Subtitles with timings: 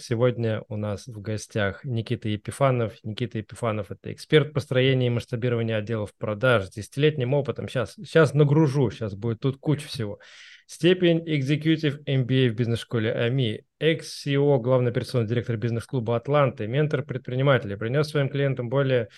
[0.00, 2.94] Сегодня у нас в гостях Никита Епифанов.
[3.02, 7.68] Никита Епифанов– это эксперт построения и масштабирования отделов продаж с десятилетним опытом.
[7.68, 10.20] Сейчас, сейчас нагружу, сейчас будет тут куча всего.
[10.66, 18.06] Степень Executive MBA в бизнес-школе АМИ, экс-CEO, главный операционный директор бизнес-клуба «Атланты», ментор предпринимателей, принес
[18.06, 19.08] своим клиентам более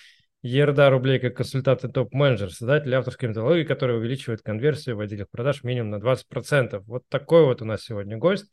[0.42, 5.64] ерда рублей как консультант и топ-менеджер, создатель авторской методологии, которая увеличивает конверсию в отделах продаж
[5.64, 6.82] минимум на 20%.
[6.86, 8.50] Вот такой вот у нас сегодня гость.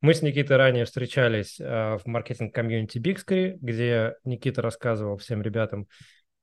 [0.00, 5.86] Мы с Никитой ранее встречались э, в маркетинг-комьюнити Бикскри, где Никита рассказывал всем ребятам,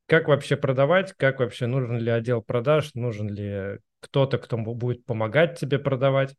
[0.08, 5.60] как вообще продавать, как вообще нужен ли отдел продаж, нужен ли кто-то, кто будет помогать
[5.60, 6.36] тебе продавать.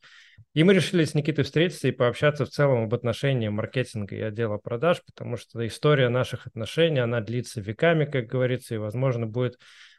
[0.52, 4.58] И мы решили с Никитой встретиться и пообщаться в целом об отношении маркетинга и отдела
[4.58, 9.58] продаж, потому что история наших отношений, она длится веками, как говорится, и, возможно, будет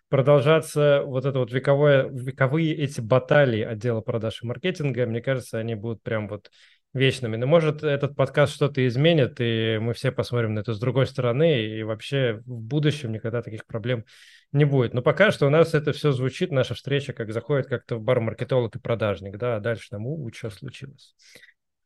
[0.10, 5.06] продолжаться вот это вот вековое, вековые эти баталии отдела продаж и маркетинга.
[5.06, 6.50] Мне кажется, они будут прям вот
[6.96, 7.36] вечными.
[7.36, 11.62] Но может этот подкаст что-то изменит, и мы все посмотрим на это с другой стороны,
[11.62, 14.06] и вообще в будущем никогда таких проблем
[14.54, 14.94] не будет.
[14.94, 18.22] Но пока что у нас это все звучит, наша встреча как заходит как-то в бар
[18.22, 21.16] маркетолог и продажник, да, а дальше там, у, что случилось.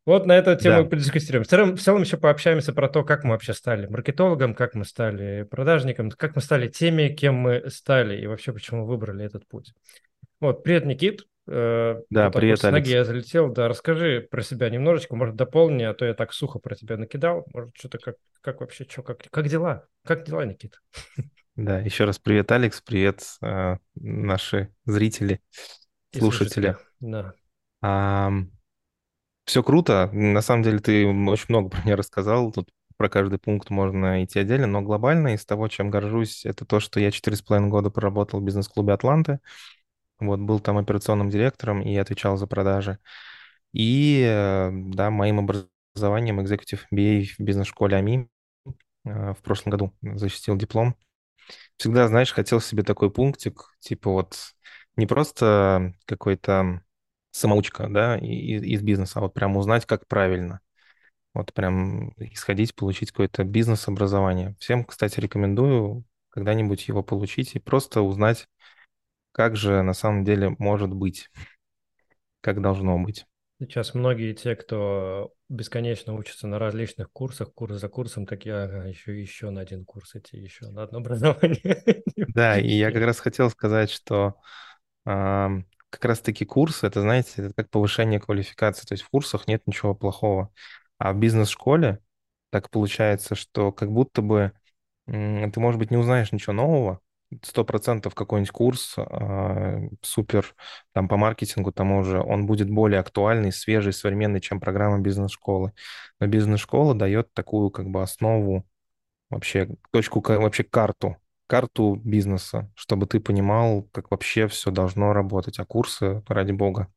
[0.06, 0.90] Вот на эту тему да.
[0.90, 1.44] подискутируем.
[1.44, 4.86] В целом, в целом еще пообщаемся про то, как мы вообще стали маркетологом, как мы
[4.86, 9.74] стали продажником, как мы стали теми, кем мы стали, и вообще почему выбрали этот путь.
[10.40, 11.26] Вот, привет, Никит.
[11.52, 13.52] Э, да, вот привет, вот с ноги я залетел.
[13.52, 17.46] Да, расскажи про себя немножечко, может, дополни, а то я так сухо про тебя накидал.
[17.54, 19.86] Может, что-то как, как вообще, что, как, как дела?
[20.06, 20.78] Как дела, Никита?
[21.56, 25.42] Да, еще раз привет, Алекс, привет, э, наши зрители,
[26.14, 26.78] И слушатели.
[27.00, 27.34] Да.
[27.82, 28.32] А,
[29.46, 30.10] все круто.
[30.14, 32.52] На самом деле ты очень много про меня рассказал.
[32.52, 36.80] Тут про каждый пункт можно идти отдельно, но глобально из того, чем горжусь, это то,
[36.80, 39.40] что я четыре с половиной года проработал в бизнес-клубе «Атланты».
[40.20, 43.00] Вот, был там операционным директором и отвечал за продажи.
[43.74, 48.28] И, э, да, моим образованием Executive MBA в бизнес-школе АМИ
[49.06, 50.96] э, в прошлом году защитил диплом.
[51.78, 54.38] Всегда, знаешь, хотел себе такой пунктик, типа вот
[54.96, 56.82] не просто какой-то
[57.32, 60.62] самоучка, да, из бизнеса, а вот прям узнать, как правильно.
[61.34, 64.56] Вот прям исходить, получить какое-то бизнес-образование.
[64.60, 68.48] Всем, кстати, рекомендую когда-нибудь его получить и просто узнать,
[69.32, 71.30] как же на самом деле может быть,
[72.42, 73.26] как должно быть.
[73.62, 79.20] Сейчас многие те, кто бесконечно учатся на различных курсах, курс за курсом, такие, ага, еще,
[79.20, 82.04] еще на один курс идти, еще на одно образование.
[82.34, 84.36] Да, и я как раз хотел сказать, что
[85.06, 85.48] э,
[85.90, 88.86] как раз-таки курсы, это, знаете, это как повышение квалификации.
[88.86, 90.54] То есть в курсах нет ничего плохого.
[90.98, 92.00] А в бизнес-школе
[92.52, 94.54] так получается, что как будто бы
[95.08, 97.02] э, ты, может быть, не узнаешь ничего нового,
[97.44, 100.56] сто процентов какой-нибудь курс э, супер
[100.94, 105.74] там по маркетингу тому же, он будет более актуальный, свежий, современный, чем программа бизнес-школы.
[106.20, 108.66] Но бизнес-школа дает такую как бы основу,
[109.30, 111.18] вообще точку, вообще карту,
[111.48, 115.60] карту бизнеса, чтобы ты понимал, как вообще все должно работать.
[115.60, 116.88] А курсы, ради бога.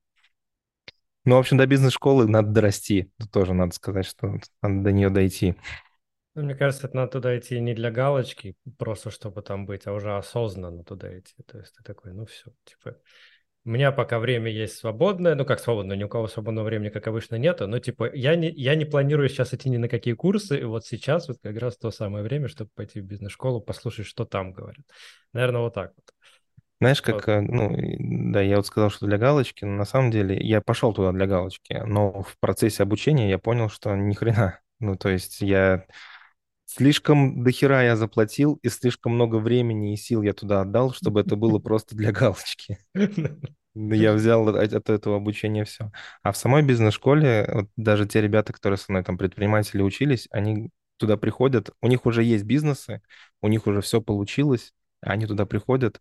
[1.25, 3.13] Ну, в общем, до бизнес-школы надо дорасти.
[3.33, 5.55] тоже надо сказать, что надо до нее дойти.
[6.35, 9.93] Ну, мне кажется, это надо туда идти не для галочки, просто чтобы там быть, а
[9.93, 11.35] уже осознанно туда идти.
[11.47, 12.97] То есть ты такой, ну все, типа,
[13.65, 17.07] у меня пока время есть свободное, ну как свободное, ни у кого свободного времени, как
[17.07, 20.61] обычно, нету, но типа я не, я не планирую сейчас идти ни на какие курсы,
[20.61, 24.25] и вот сейчас вот как раз то самое время, чтобы пойти в бизнес-школу, послушать, что
[24.25, 24.87] там говорят.
[25.35, 26.15] Наверное, вот так вот.
[26.81, 27.29] Знаешь, как, вот.
[27.29, 30.93] Э, ну, да, я вот сказал, что для галочки, но на самом деле я пошел
[30.93, 34.59] туда для галочки, но в процессе обучения я понял, что ни хрена.
[34.81, 35.87] Ну, то есть я
[36.75, 41.37] Слишком дохера я заплатил, и слишком много времени и сил я туда отдал, чтобы это
[41.37, 42.79] было просто для галочки.
[43.75, 45.93] Я взял от, этого обучения все.
[46.23, 50.71] А в самой бизнес-школе, вот даже те ребята, которые со мной там предприниматели учились, они
[50.97, 53.03] туда приходят, у них уже есть бизнесы,
[53.43, 54.73] у них уже все получилось,
[55.03, 56.01] они туда приходят,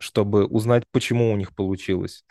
[0.00, 2.24] чтобы узнать, почему у них получилось.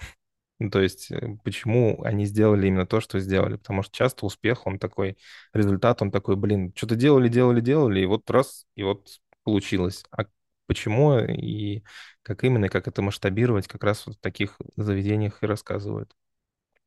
[0.60, 3.58] Ну, то есть, э, почему они сделали именно то, что сделали.
[3.58, 5.18] Потому что часто успех, он такой,
[5.54, 9.08] результат, он такой, блин, что-то делали, делали, делали, и вот раз, и вот
[9.44, 10.04] получилось.
[10.12, 10.26] А
[10.66, 11.84] почему и
[12.24, 16.14] как именно, как это масштабировать, как раз вот в таких заведениях и рассказывают.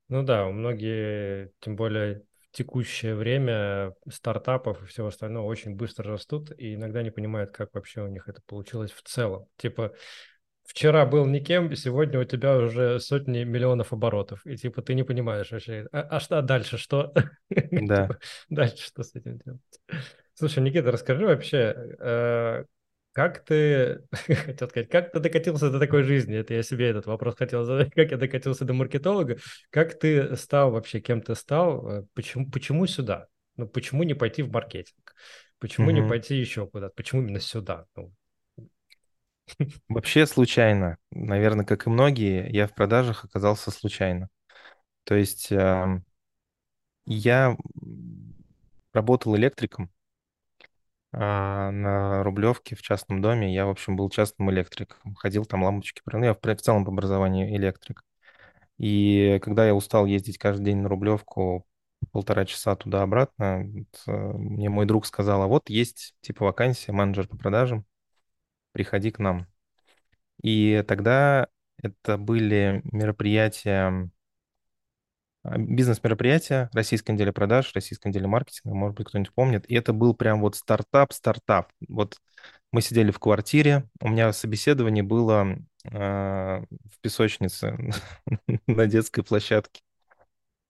[0.09, 6.11] Ну да, у многие, тем более в текущее время стартапов и всего остального очень быстро
[6.11, 9.47] растут, и иногда не понимают, как вообще у них это получилось в целом.
[9.57, 9.95] Типа,
[10.71, 14.47] вчера был никем, сегодня у тебя уже сотни миллионов оборотов.
[14.47, 17.13] И типа ты не понимаешь вообще, а, а что а дальше что?
[17.51, 18.03] Да.
[18.05, 18.19] типа,
[18.49, 19.61] дальше что с этим делать?
[20.35, 22.65] Слушай, Никита, расскажи вообще, э,
[23.13, 26.37] как ты, хотел сказать, как ты докатился до такой жизни?
[26.37, 27.91] Это я себе этот вопрос хотел задать.
[27.95, 29.39] Как я докатился до маркетолога?
[29.71, 31.89] Как ты стал вообще, кем ты стал?
[31.89, 33.27] Э, почему, почему сюда?
[33.57, 35.15] Ну, почему не пойти в маркетинг?
[35.59, 36.09] Почему не Мгм.
[36.09, 36.95] пойти еще куда-то?
[36.95, 37.87] Почему именно сюда?
[37.97, 38.15] Ну,
[39.89, 40.99] Вообще случайно.
[41.11, 44.29] Наверное, как и многие, я в продажах оказался случайно.
[45.05, 46.05] То есть ам,
[47.07, 47.57] я
[48.93, 49.91] работал электриком
[51.13, 53.53] а, на Рублевке в частном доме.
[53.53, 55.15] Я, в общем, был частным электриком.
[55.17, 56.03] Ходил там лампочки.
[56.13, 58.05] Ну, я в, целом по образованию электрик.
[58.79, 61.67] И когда я устал ездить каждый день на Рублевку
[62.13, 63.67] полтора часа туда-обратно,
[64.07, 67.85] э, мне мой друг сказал, а вот есть типа вакансия, менеджер по продажам,
[68.73, 69.47] приходи к нам.
[70.43, 71.49] И тогда
[71.83, 74.11] это были мероприятия,
[75.43, 79.71] а, бизнес-мероприятия, российской неделе продаж, российской неделе маркетинга, может быть, кто-нибудь помнит.
[79.71, 81.73] И это был прям вот стартап-стартап.
[81.89, 82.19] Вот
[82.73, 85.57] мы сидели в квартире, у меня собеседование было
[85.93, 87.77] а, в песочнице
[88.67, 89.83] на детской площадке.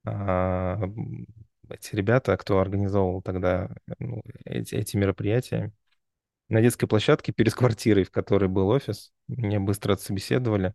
[0.05, 0.81] А,
[1.69, 5.73] эти ребята, кто организовывал тогда ну, эти мероприятия,
[6.51, 10.75] на детской площадке перед квартирой, в которой был офис, меня быстро отсобеседовали.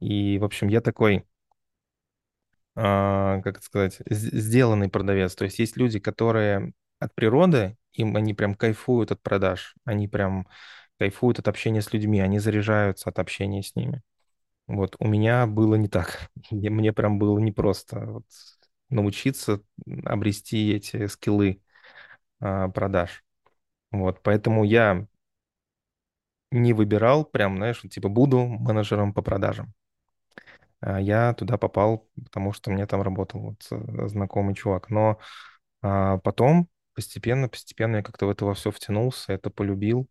[0.00, 1.26] И, в общем, я такой,
[2.74, 5.34] а, как это сказать, сделанный продавец.
[5.34, 10.48] То есть есть люди, которые от природы, им они прям кайфуют от продаж, они прям
[10.98, 14.02] кайфуют от общения с людьми, они заряжаются от общения с ними.
[14.66, 16.30] Вот у меня было не так.
[16.50, 18.26] Мне прям было непросто вот
[18.90, 19.62] научиться
[20.04, 21.62] обрести эти скиллы
[22.40, 23.24] а, продаж.
[23.92, 25.06] Вот, поэтому я
[26.52, 29.74] не выбирал прям, знаешь, типа буду менеджером по продажам.
[30.80, 34.90] А Я туда попал, потому что мне там работал вот э, знакомый чувак.
[34.90, 35.18] Но
[35.82, 40.08] а, потом постепенно, постепенно я как-то в это во все втянулся, это полюбил.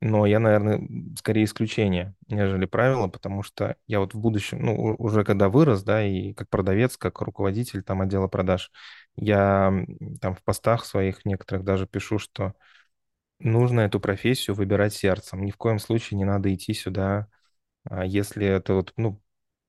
[0.00, 0.80] Но я, наверное,
[1.18, 6.04] скорее исключение, нежели правило, потому что я вот в будущем, ну, уже когда вырос, да,
[6.04, 8.72] и как продавец, как руководитель там отдела продаж,
[9.16, 9.72] я
[10.20, 12.54] там в постах своих некоторых даже пишу, что
[13.38, 15.44] нужно эту профессию выбирать сердцем.
[15.44, 17.28] Ни в коем случае не надо идти сюда
[17.84, 19.20] а если это вот, ну,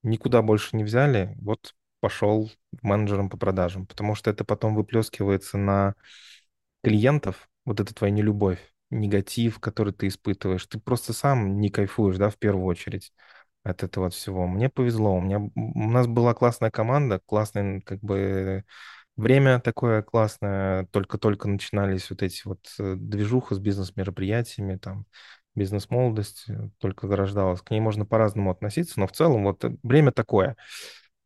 [0.02, 2.50] никуда больше не взяли, вот пошел
[2.82, 5.94] менеджером по продажам, потому что это потом выплескивается на
[6.82, 8.60] клиентов, вот эта твоя нелюбовь,
[8.90, 10.66] негатив, который ты испытываешь.
[10.66, 13.12] Ты просто сам не кайфуешь, да, в первую очередь
[13.64, 14.46] от этого всего.
[14.46, 18.64] Мне повезло, у меня, у нас была классная команда, классное, как бы,
[19.18, 25.06] время такое классное, только-только начинались вот эти вот э, движуха с бизнес-мероприятиями, там,
[25.54, 27.60] бизнес-молодость э, только зарождалась.
[27.60, 30.56] К ней можно по-разному относиться, но в целом вот э, время такое.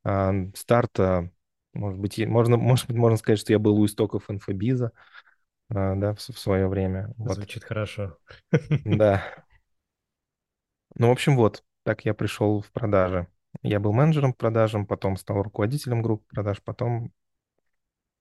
[0.05, 1.31] А, Старта,
[1.75, 4.93] может быть, можно, может быть, можно сказать, что я был у истоков инфобиза,
[5.69, 7.13] а, да, в, свое время.
[7.19, 8.17] Вот, звучит хорошо.
[8.85, 9.23] да.
[10.95, 13.27] Ну, в общем, вот, так я пришел в продажи.
[13.63, 17.13] Я был менеджером продажам, потом стал руководителем группы продаж, потом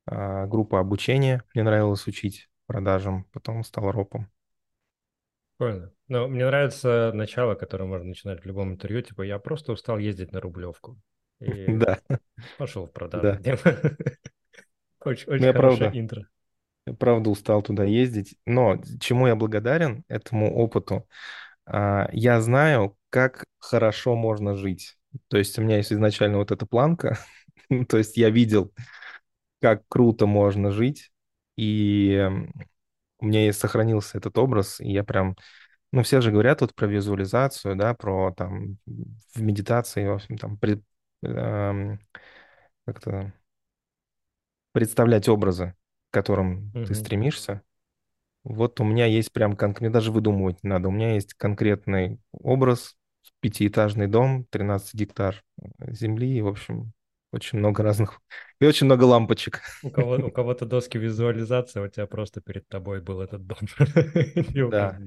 [0.05, 1.43] группа обучения.
[1.53, 4.29] Мне нравилось учить продажам, потом стал ропом.
[5.57, 5.91] Прикольно.
[6.07, 9.01] Но мне нравится начало, которое можно начинать в любом интервью.
[9.01, 10.99] Типа, я просто устал ездить на Рублевку.
[11.39, 11.99] И Да,
[12.57, 13.39] пошел в продажи.
[13.43, 13.57] да.
[15.05, 16.27] Очень, Ну, очень хорошее интро.
[16.87, 18.35] я правда устал туда ездить.
[18.45, 21.07] Но чему я благодарен этому опыту?
[21.65, 24.97] А, Я знаю, как хорошо можно жить.
[25.29, 27.19] То есть у меня есть изначально вот эта планка.
[27.89, 28.73] То есть я видел,
[29.61, 31.11] как круто можно жить.
[31.57, 32.27] И
[33.19, 34.79] у меня и сохранился этот образ.
[34.79, 35.35] И я прям...
[35.91, 38.77] Ну, все же говорят вот про визуализацию, да, про там
[39.35, 40.83] в медитации, в общем, там пред-
[41.23, 41.99] эм,
[42.85, 43.33] как-то
[44.71, 45.75] представлять образы,
[46.09, 46.95] к которым ты Мгм.
[46.95, 47.61] стремишься.
[48.43, 52.19] Вот у меня есть прям, кон- мне даже выдумывать не надо, у меня есть конкретный
[52.33, 52.97] образ,
[53.41, 55.43] пятиэтажный дом, 13 гектар
[55.87, 56.93] земли, и, в общем,
[57.31, 58.19] очень много разных,
[58.59, 59.61] и очень много лампочек.
[59.83, 63.57] У кого, у кого-то доски визуализации, а у тебя просто перед тобой был этот дом.
[64.69, 64.99] Да,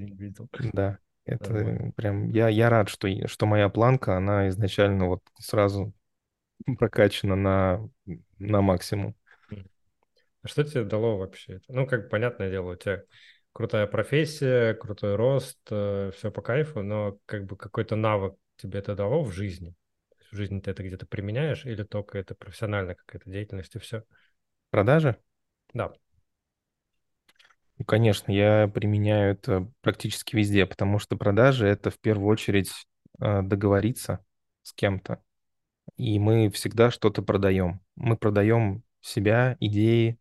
[0.73, 5.93] да, это прям, я, я рад, что, что моя планка, она изначально вот сразу
[6.77, 7.89] прокачана на,
[8.39, 9.15] на максимум.
[10.43, 11.59] А что тебе дало вообще?
[11.67, 13.03] Ну, как понятное дело, у тебя
[13.53, 19.23] крутая профессия, крутой рост, все по кайфу, но как бы какой-то навык тебе это дало
[19.23, 19.73] в жизни?
[20.31, 24.03] В жизни ты это где-то применяешь или только это профессиональная какая-то деятельность и все?
[24.69, 25.17] Продажи?
[25.73, 25.93] Да.
[27.77, 32.71] Ну, конечно, я применяю это практически везде, потому что продажи— это в первую очередь
[33.19, 34.25] э, договориться
[34.63, 35.21] с кем-то.
[35.97, 37.81] И мы всегда что-то продаем.
[37.95, 40.17] Мы продаем себя, идеи,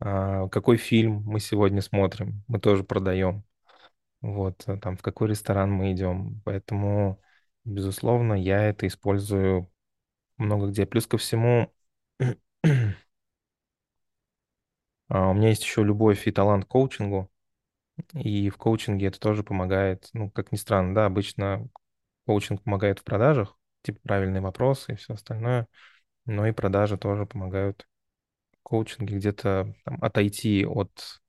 [0.00, 3.44] а, какой фильм мы сегодня смотрим, мы тоже продаем.
[4.20, 6.40] Вот, а там, в какой ресторан мы идем.
[6.44, 7.20] Поэтому,
[7.66, 9.70] безусловно, я это использую
[10.38, 10.86] много где.
[10.86, 11.72] Плюс ко всему,
[15.08, 17.30] А, У меня есть еще любовь и талант к коучингу,
[18.14, 21.68] и в коучинге это тоже помогает, ну, как ни странно, да, обычно
[22.26, 25.68] коучинг помогает в продажах, типа правильные вопросы и все остальное,
[26.26, 27.88] но и продажи тоже помогают
[28.60, 31.22] в коучинге где-то там, отойти от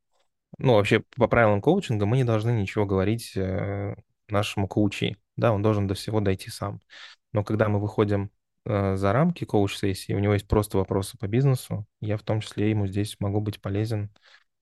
[0.60, 3.96] ну, вообще, по правилам коучинга мы не должны ничего говорить э,
[4.30, 5.18] нашему коучи.
[5.38, 6.82] Да, он должен до всего дойти сам.
[7.32, 8.32] Но когда мы выходим
[8.66, 12.70] э, за рамки коуч-сессии, у него есть просто вопросы по бизнесу, я в том числе
[12.70, 14.12] ему здесь могу быть полезен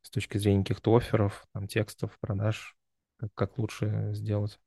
[0.01, 2.75] с точки зрения каких-то офферов, там, текстов, продаж,
[3.17, 4.59] как, как лучше сделать.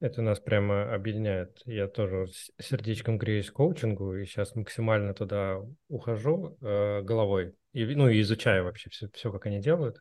[0.00, 1.60] Это нас прямо объединяет.
[1.64, 2.28] Я тоже
[2.60, 8.90] сердечком греюсь коучингу, и сейчас максимально туда ухожу э, головой, и, ну, и изучаю вообще
[8.90, 10.00] все, все, как они делают.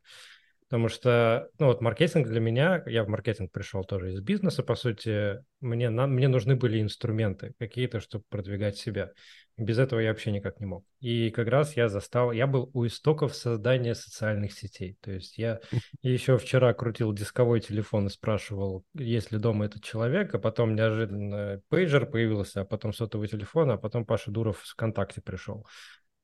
[0.70, 4.76] Потому что, ну, вот маркетинг для меня, я в маркетинг пришел тоже из бизнеса, по
[4.76, 9.12] сути, мне, на, мне нужны были инструменты какие-то, чтобы продвигать себя.
[9.56, 10.86] Без этого я вообще никак не мог.
[11.00, 14.98] И как раз я застал, я был у истоков создания социальных сетей.
[15.02, 15.62] То есть я
[16.02, 21.62] еще вчера крутил дисковой телефон и спрашивал, есть ли дома этот человек, а потом неожиданно
[21.70, 25.66] пейджер появился, а потом сотовый телефон, а потом Паша Дуров в ВКонтакте пришел.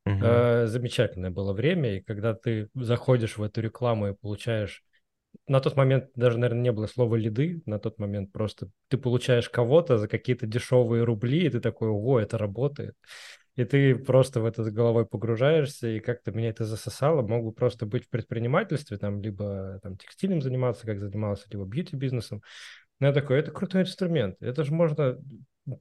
[0.05, 0.24] Мгм.
[0.25, 4.83] Э, Замечательное было время, и когда ты заходишь в эту рекламу и получаешь
[5.48, 9.50] на тот момент даже, наверное, не было слова лиды, на тот момент просто ты получаешь
[9.50, 12.95] кого-то за какие-то дешевые рубли, и ты такой, ого, это работает.
[13.55, 17.22] И ты просто в это с головой погружаешься, и как-то меня это засосало.
[17.22, 22.41] Могу просто быть в предпринимательстве, там, либо там текстилем заниматься, как занимался, либо бьюти-бизнесом.
[23.00, 24.38] Но я такой, это крутой инструмент.
[24.39, 25.19] Это же можно,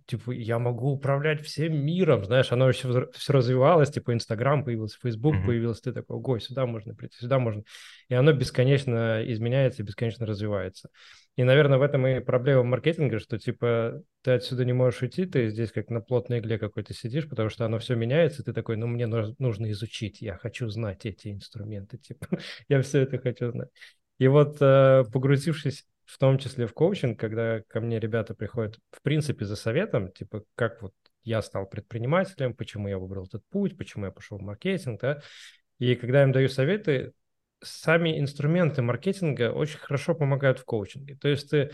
[0.07, 5.35] типа, я могу управлять всем миром, знаешь, оно еще все развивалось, типа, Инстаграм появился, Фейсбук
[5.35, 5.47] Мгм.
[5.47, 7.63] появился, ты такой, ой, сюда можно прийти, сюда можно.
[8.09, 10.91] И оно бесконечно изменяется и бесконечно развивается.
[11.35, 15.49] И, наверное, в этом и проблема маркетинга, что, типа, ты отсюда не можешь уйти, ты
[15.49, 18.77] здесь как на плотной игле какой-то сидишь, потому что оно все меняется, и ты такой,
[18.77, 22.27] ну, мне нужно, нужно изучить, я хочу знать эти инструменты, типа,
[22.69, 23.71] я все это хочу знать.
[24.19, 29.01] И вот э, погрузившись в том числе в коучинг, когда ко мне ребята приходят, в
[29.01, 30.93] принципе, за советом, типа, как вот
[31.23, 35.23] я стал предпринимателем, почему я выбрал этот путь, почему я пошел в маркетинг, да,
[35.79, 37.13] и когда я им даю советы,
[37.63, 41.17] сами инструменты маркетинга очень хорошо помогают в коучинге.
[41.17, 41.71] То есть ты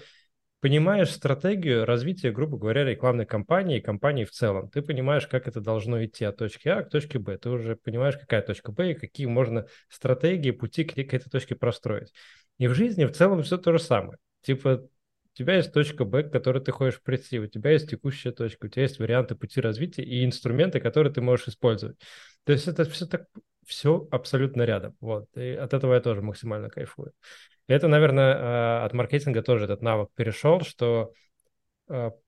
[0.61, 4.71] понимаешь стратегию развития, грубо говоря, рекламной кампании и компании в целом.
[4.71, 7.39] Ты понимаешь, как это должно идти от точки А к точке Б.
[7.39, 12.13] Ты уже понимаешь, какая точка Б и какие можно стратегии, пути к, этой точке простроить.
[12.59, 14.19] И в жизни в целом все то же самое.
[14.43, 18.33] Типа, у тебя есть точка Б, к которой ты хочешь прийти, у тебя есть текущая
[18.33, 21.97] точка, у тебя есть варианты пути развития и инструменты, которые ты можешь использовать.
[22.45, 23.27] То есть это все так
[23.69, 24.97] все абсолютно рядом.
[25.01, 25.27] Вот.
[25.37, 27.13] И от этого я тоже максимально кайфую.
[27.69, 31.13] И это, наверное, от маркетинга тоже этот навык перешел, что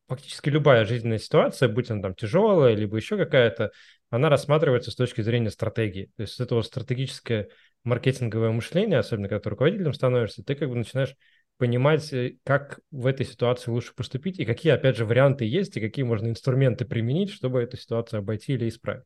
[0.06, 3.72] фактически любая жизненная ситуация, будь она там тяжелая, либо еще какая-то,
[4.10, 6.10] она рассматривается с точки зрения стратегии.
[6.16, 7.48] То есть это вот стратегическое
[7.84, 11.14] маркетинговое мышление, особенно когда ты руководителем становишься, ты как бы начинаешь
[11.60, 12.12] понимать,
[12.44, 16.28] как в этой ситуации лучше поступить, и какие, опять же, варианты есть, и какие можно
[16.28, 19.04] инструменты применить, чтобы эту ситуацию обойти или исправить.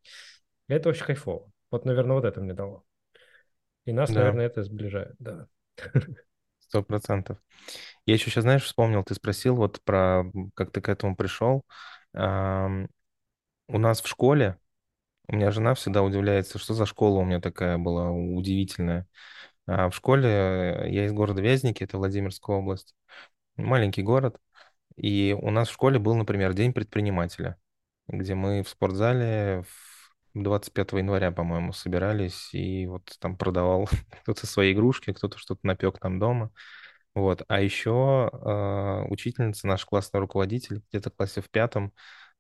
[0.68, 1.52] И это очень кайфово.
[1.72, 2.84] Вот, наверное, вот это мне дало.
[3.86, 5.48] И нас, Да, наверное, это сближает, да.
[6.58, 7.38] сто процентов.
[8.06, 11.64] Я еще сейчас, знаешь, вспомнил, ты спросил вот про, как ты к этому пришел.
[12.14, 14.58] У нас в школе
[15.28, 19.06] У меня жена всегда удивляется, что за школа у меня такая была удивительная.
[19.66, 22.94] А в школе я из города Вязники, это Владимирская область,
[23.56, 24.38] маленький город.
[24.96, 27.58] И у нас в школе был, например, День предпринимателя,
[28.08, 33.88] где мы в спортзале в 25 января, по-моему, собирались и вот там продавал
[34.22, 36.50] кто-то свои игрушки, кто-то что-то напек там дома.
[37.14, 37.42] Вот.
[37.48, 41.92] А еще э, учительница, наш классный руководитель, где-то в классе в пятом,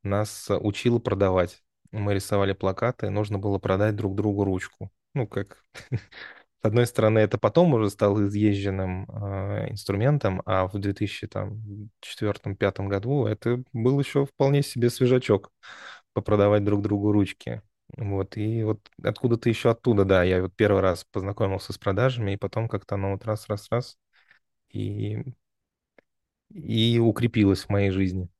[0.02, 1.62] нас учила продавать.
[1.92, 4.90] Мы рисовали плакаты, нужно было продать друг другу ручку.
[5.14, 5.62] Ну, как...
[6.64, 13.62] С одной стороны, это потом уже стал изъезженным э, инструментом, а в 2004-2005 году это
[13.74, 15.50] был еще вполне себе свежачок
[16.14, 17.60] попродавать друг другу ручки.
[17.98, 22.36] Вот, и вот откуда-то еще оттуда, да, я вот первый раз познакомился с продажами, и
[22.38, 23.98] потом как-то оно вот раз-раз-раз,
[24.70, 25.24] и
[26.54, 28.30] и укрепилась в моей жизни.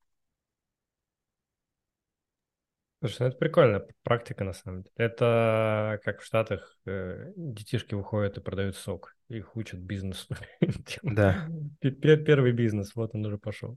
[3.05, 4.95] Слушай, ну это прикольно, практика на самом деле.
[4.97, 9.15] Это как в Штатах э, детишки выходят и продают сок.
[9.29, 10.35] Их учат бизнесу.
[10.61, 11.47] Типа, Да,
[11.83, 13.77] Первый бизнес, вот он уже пошел.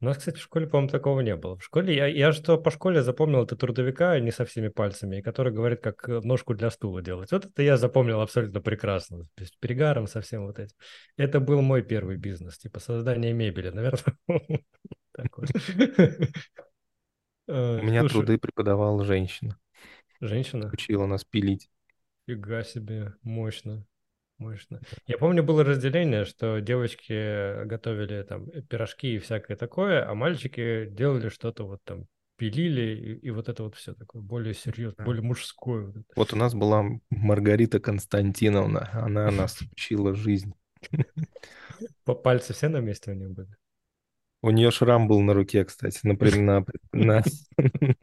[0.00, 1.56] У нас, кстати, в школе, по-моему, такого не было.
[1.56, 5.52] В школе, я, я что по школе запомнил, это трудовика не со всеми пальцами, который
[5.52, 7.30] говорит, как э, ножку для стула делать.
[7.30, 9.28] Вот это я запомнил абсолютно прекрасно.
[9.38, 10.74] Есть перегаром совсем вот этим.
[11.16, 14.16] Это был мой первый бизнес, типа создание мебели, наверное.
[17.46, 17.54] Вот.
[17.82, 19.58] у Э, меня Слушай, труды преподавала женщина,
[20.20, 20.70] женщина.
[20.72, 21.70] учила нас пилить.
[22.26, 23.84] Фига себе, мощно,
[24.38, 24.80] мощно.
[25.06, 31.28] Я помню, было разделение, что девочки готовили там пирожки и всякое такое, а мальчики делали
[31.28, 35.92] что-то вот там пилили, и, и вот это вот все такое более серьезное, более мужское.
[36.16, 40.54] Вот, у нас была Маргарита Константиновна, она нас учила жизнь.
[42.22, 43.54] Пальцы все на месте у нее были?
[44.44, 47.22] У нее шрам был на руке, кстати, на, на, на,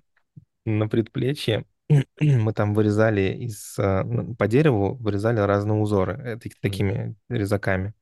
[0.66, 1.66] на предплечье.
[2.20, 4.04] Мы там вырезали из а,
[4.40, 7.94] по дереву вырезали разные узоры э, такими резаками.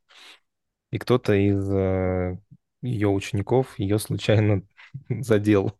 [0.90, 2.38] И кто-то из а,
[2.82, 4.64] ее учеников ее случайно
[5.10, 5.78] задел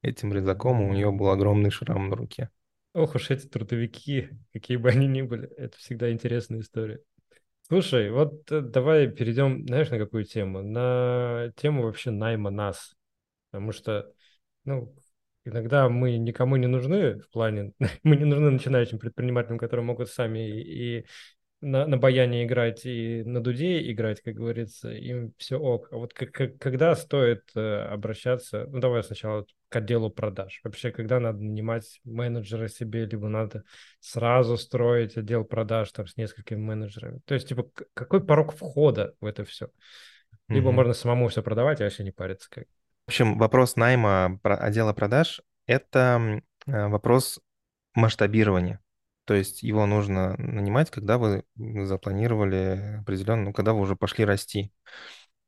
[0.00, 2.48] этим резаком, у нее был огромный шрам на руке.
[2.94, 7.02] Ох уж эти трудовики, какие бы они ни были, это всегда интересная история.
[7.70, 10.60] Слушай, вот э, давай перейдем, знаешь, на какую тему?
[10.60, 12.96] На тему вообще найма нас.
[13.52, 14.12] Потому что,
[14.64, 14.92] ну,
[15.44, 17.72] иногда мы никому не нужны в плане,
[18.02, 21.06] мы не нужны начинающим предпринимателям, которые могут сами и, и
[21.60, 25.88] на, на баяне играть и на дуде играть, как говорится, им все ок.
[25.92, 30.60] А вот как, как, когда стоит э, обращаться, ну давай сначала к отделу продаж.
[30.64, 33.64] Вообще, когда надо нанимать менеджера себе, либо надо
[34.00, 37.20] сразу строить отдел продаж там с несколькими менеджерами.
[37.24, 39.68] То есть, типа, какой порог входа в это все?
[40.48, 40.72] Либо mm-hmm.
[40.72, 42.48] можно самому все продавать, а вообще не париться.
[42.50, 42.64] Как.
[43.06, 47.40] В общем, вопрос найма отдела продаж– это э, вопрос
[47.94, 48.80] масштабирования.
[49.30, 54.72] То есть его нужно нанимать, когда вы запланировали определенно, ну, когда вы уже пошли расти.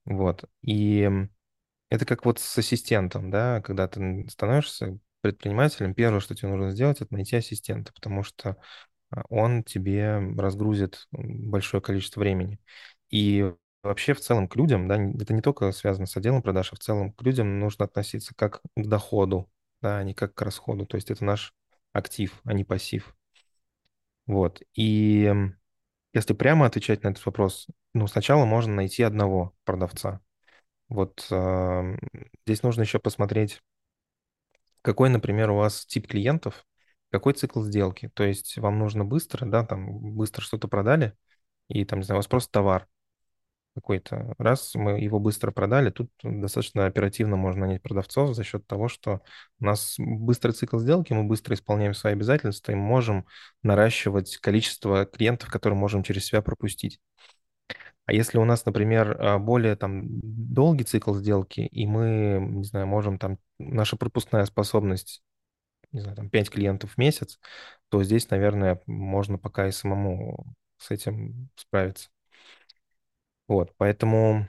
[0.05, 0.45] Вот.
[0.62, 1.11] И
[1.91, 7.01] это как вот с ассистентом, да, когда ты становишься предпринимателем, первое, что тебе нужно сделать,
[7.01, 8.57] это найти ассистента, потому что
[9.11, 12.61] а, он тебе разгрузит большое количество времени.
[13.11, 16.77] И вообще в целом к людям, да, это не только связано с отделом продаж, а
[16.77, 20.87] в целом к людям нужно относиться как к доходу, да, а не как к расходу.
[20.87, 21.53] То есть это наш
[21.93, 23.17] актив, а не пассив.
[24.26, 24.62] Вот.
[24.75, 25.33] И
[26.12, 30.21] если прямо отвечать на этот вопрос, ну, сначала можно найти одного продавца.
[30.89, 31.97] Вот э,
[32.47, 33.63] здесь нужно еще посмотреть,
[34.82, 36.67] какой, например, у вас тип клиентов,
[37.11, 38.11] какой цикл сделки.
[38.15, 41.17] То есть вам нужно быстро, да, там быстро что-то продали,
[41.69, 42.89] и там, не знаю, у вас просто товар
[43.75, 44.35] какой-то.
[44.39, 49.23] Раз мы его быстро продали, тут достаточно оперативно можно нанять продавцов за счет того, что
[49.61, 53.26] у нас быстрый цикл сделки, мы быстро исполняем свои обязательства и можем
[53.63, 57.00] наращивать количество клиентов, которые можем через себя пропустить.
[58.04, 62.87] А если у нас, например, а, более там долгий цикл сделки, и мы, не знаю,
[62.87, 65.23] можем там, наша пропускная способность,
[65.93, 67.39] не знаю, там 5 клиентов в месяц,
[67.91, 72.11] то здесь, наверное, можно пока и самому с этим справиться.
[73.52, 74.49] Вот, поэтому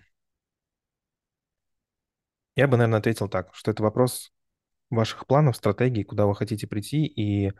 [2.55, 4.31] я бы, наверное, ответил так, что это вопрос
[4.89, 7.51] ваших планов, стратегий, куда вы хотите прийти и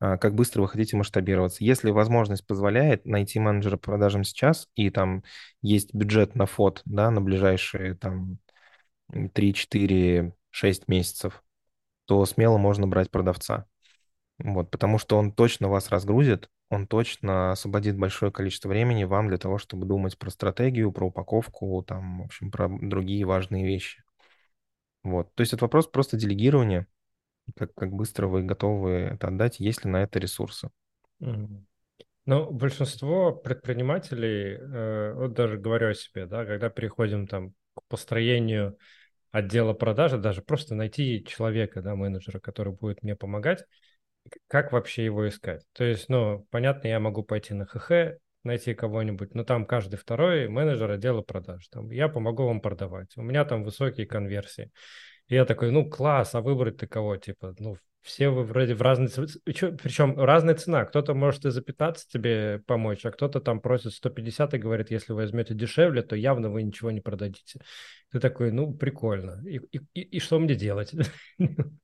[0.00, 1.64] а, как быстро вы хотите масштабироваться.
[1.64, 5.24] Если возможность позволяет найти менеджера по продажам сейчас, и там
[5.62, 8.38] есть бюджет на фот, да, на ближайшие там
[9.34, 11.42] 3, 4, 6 месяцев,
[12.06, 13.66] то смело можно брать продавца.
[14.38, 19.38] Вот, потому что он точно вас разгрузит, он точно освободит большое количество времени вам для
[19.38, 24.02] того, чтобы думать про стратегию, про упаковку, там, в общем, про другие важные вещи.
[25.04, 25.34] Вот.
[25.34, 26.86] То есть это вопрос просто делегирования,
[27.56, 30.70] как, как быстро вы готовы это отдать, есть ли на это ресурсы.
[32.24, 38.78] Ну, большинство предпринимателей, э, вот даже говорю о себе, да, когда переходим там к построению
[39.32, 43.64] отдела продажи, даже просто найти человека, да, менеджера, который будет мне помогать,
[44.48, 45.64] как вообще его искать?
[45.72, 50.48] То есть, ну, понятно, я могу пойти на ХХ, найти кого-нибудь, но там каждый второй
[50.48, 51.68] менеджер отдела продаж.
[51.68, 53.16] Там, я помогу вам продавать.
[53.16, 54.70] У меня там высокие конверсии.
[55.28, 57.16] И я такой, ну, класс, а выбрать-то кого?
[57.16, 59.08] Типа, ну, все вы вроде в разной...
[59.44, 60.84] Причем разная цена.
[60.84, 65.12] Кто-то может и за 15 тебе помочь, а кто-то там просит 150 и говорит, если
[65.12, 67.60] вы возьмете дешевле, то явно вы ничего не продадите.
[68.10, 69.40] Ты такой, ну, прикольно.
[69.46, 69.58] И,
[69.94, 70.92] и, и что мне делать?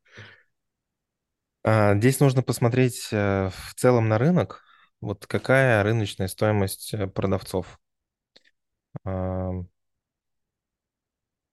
[1.64, 4.62] А, здесь нужно посмотреть э, в целом на рынок.
[5.00, 7.78] Вот какая рыночная стоимость э, продавцов,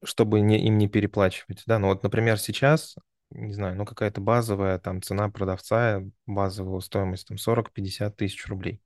[0.03, 1.63] чтобы не, им не переплачивать.
[1.65, 2.95] Да, ну вот, например, сейчас,
[3.31, 8.81] не знаю, ну какая-то базовая там цена продавца, базовая стоимость там 40-50 тысяч рублей.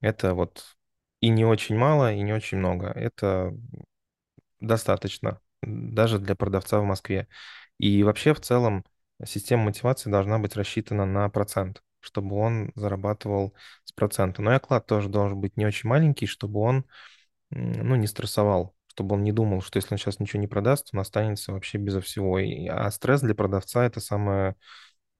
[0.00, 0.76] Это вот
[1.20, 2.86] и не очень мало, и не очень много.
[2.88, 3.52] Это
[4.60, 7.28] достаточно даже для продавца в Москве.
[7.78, 8.84] И вообще в целом
[9.24, 13.54] система мотивации должна быть рассчитана на процент, чтобы он зарабатывал
[13.84, 14.42] с процента.
[14.42, 16.84] Но и оклад тоже должен быть не очень маленький, чтобы он
[17.50, 21.00] ну, не стрессовал, чтобы он не думал, что если он сейчас ничего не продаст, он
[21.00, 22.38] останется вообще безо всего.
[22.38, 24.56] И, а стресс для продавца– это самое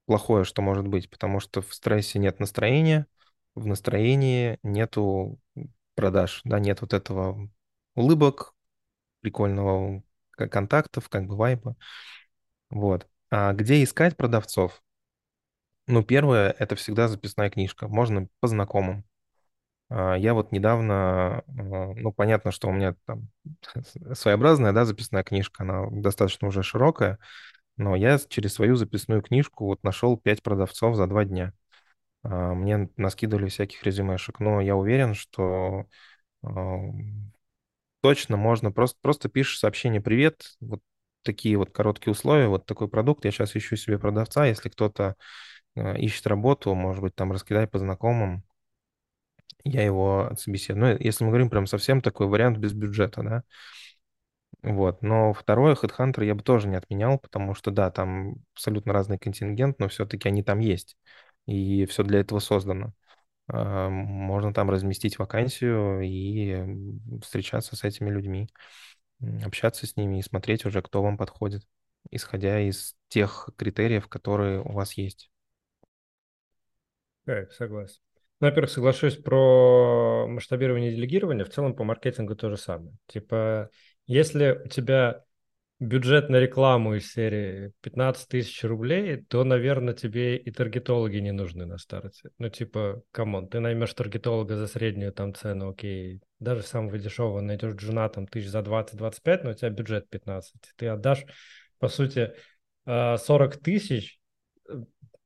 [0.06, 3.06] плохое, что может быть, потому что в стрессе нет настроения,
[3.54, 5.38] в настроении нету
[5.94, 7.48] продаж, да, нет вот этого
[7.94, 8.54] улыбок,
[9.20, 11.76] прикольного контактов, как бы вайба.
[12.70, 13.06] Вот.
[13.32, 14.80] А где искать продавцов?
[15.86, 17.88] Ну, первое, это всегда записная книжка.
[17.88, 19.04] Можно по знакомым.
[19.90, 21.42] А, Я вот недавно, а,
[21.96, 23.28] ну, понятно, что у меня там
[24.14, 27.18] своеобразная, да, записная книжка, она достаточно уже широкая,
[27.76, 31.54] но я через свою записную книжку вот нашел пять продавцов за два дня.
[32.24, 35.86] А, Мне наскидывали всяких резюмешек, но я уверен, что
[38.00, 40.80] точно можно, просто, просто пишешь сообщение «Привет», вот
[41.22, 45.16] такие вот короткие условия, вот такой продукт, я сейчас ищу себе продавца, если кто-то
[45.76, 48.44] а, ищет работу, может быть, там раскидай по знакомым,
[49.64, 50.94] я его собеседую.
[50.94, 53.42] Ну, если мы говорим прям совсем такой вариант без бюджета, да,
[54.62, 55.02] вот.
[55.02, 59.78] Но второе, HeadHunter я бы тоже не отменял, потому что, да, там абсолютно разный контингент,
[59.78, 60.96] но все-таки они там есть,
[61.46, 62.92] и все для этого создано.
[63.48, 68.48] А, Можно там разместить вакансию и встречаться с этими людьми,
[69.44, 71.62] общаться с ними и смотреть уже, кто вам подходит,
[72.10, 75.30] исходя из тех критериев, которые у вас есть.
[77.24, 78.00] Так, согласен.
[78.40, 81.44] Ну, во-первых, соглашусь про масштабирование и делегирование.
[81.44, 82.96] В целом по маркетингу то же самое.
[83.06, 83.70] Типа,
[84.06, 85.24] если у тебя
[85.80, 91.64] бюджет на рекламу из серии 15 тысяч рублей, то, наверное, тебе и таргетологи не нужны
[91.64, 92.30] на старте.
[92.38, 97.40] Ну, типа, come on, ты наймешь таргетолога за среднюю там цену, окей, даже самого дешевого
[97.40, 100.54] найдешь джуна там тысяч за 20-25, но у тебя бюджет 15.
[100.76, 101.24] Ты отдашь,
[101.78, 102.34] по сути,
[102.84, 104.19] а, 40 тысяч э,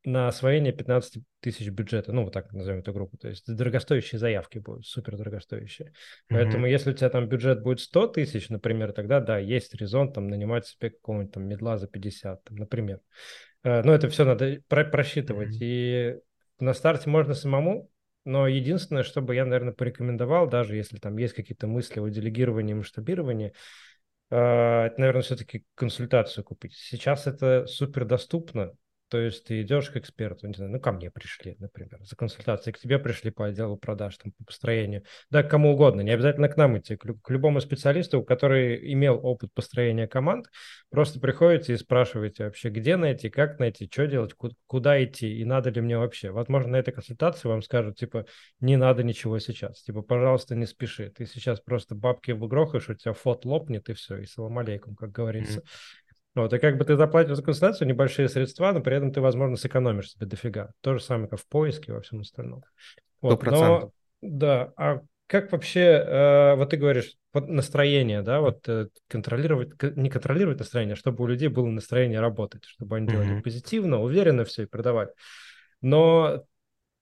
[0.05, 4.59] на освоение 15 тысяч бюджета, ну, вот так назовем эту группу, то есть дорогостоящие заявки
[4.59, 5.93] будут, супер дорогостоящие.
[6.29, 6.67] Поэтому Мгм.
[6.67, 10.67] если у тебя там бюджет будет 100 тысяч, например, тогда да, есть резон там нанимать
[10.67, 13.01] себе какого-нибудь там медла за 50, там, например.
[13.62, 15.55] Э, Но это все надо про- просчитывать.
[15.55, 15.59] Мгм.
[15.61, 16.17] И
[16.61, 17.90] на старте можно самому,
[18.27, 22.75] но единственное, что бы я, наверное, порекомендовал, даже если там есть какие-то мысли о делегировании,
[22.75, 23.55] масштабировании,
[24.31, 26.75] э, это, наверное, все-таки консультацию купить.
[26.75, 28.73] Сейчас это супер доступно.
[29.09, 32.75] То есть ты идешь к эксперту, не знаю, ну, ко мне пришли, например, за консультацией,
[32.75, 36.49] к тебе пришли по отделу продаж, там, по построению, да, к кому угодно, не обязательно
[36.49, 40.47] к нам идти, к, к любому специалисту, который имел опыт построения команд,
[40.90, 45.45] просто приходите и спрашиваете вообще, где найти, как найти, что делать, ку- куда идти и
[45.45, 46.31] надо ли мне вообще.
[46.31, 48.27] Возможно, на этой консультации вам скажут, типа,
[48.61, 53.12] не надо ничего сейчас, типа, пожалуйста, не спеши, ты сейчас просто бабки вгрохаешь, у тебя
[53.12, 55.62] фот лопнет и все, и салам алейкум, как говорится.
[56.35, 59.57] Вот, и как бы ты заплатишь за консультацию небольшие средства, но при этом ты, возможно,
[59.57, 60.73] сэкономишь себе дофига.
[60.81, 62.64] То же самое, как в поиске и во всем остальном.
[63.20, 63.90] Вот, процентов.
[64.20, 69.70] но, да, а как вообще, э, вот ты говоришь, вот настроение, да, вот э, контролировать,
[69.97, 73.42] не контролировать настроение, а чтобы у людей было настроение работать, чтобы они делали Мгм.
[73.42, 75.11] позитивно, уверенно все и продавали.
[75.81, 76.44] Но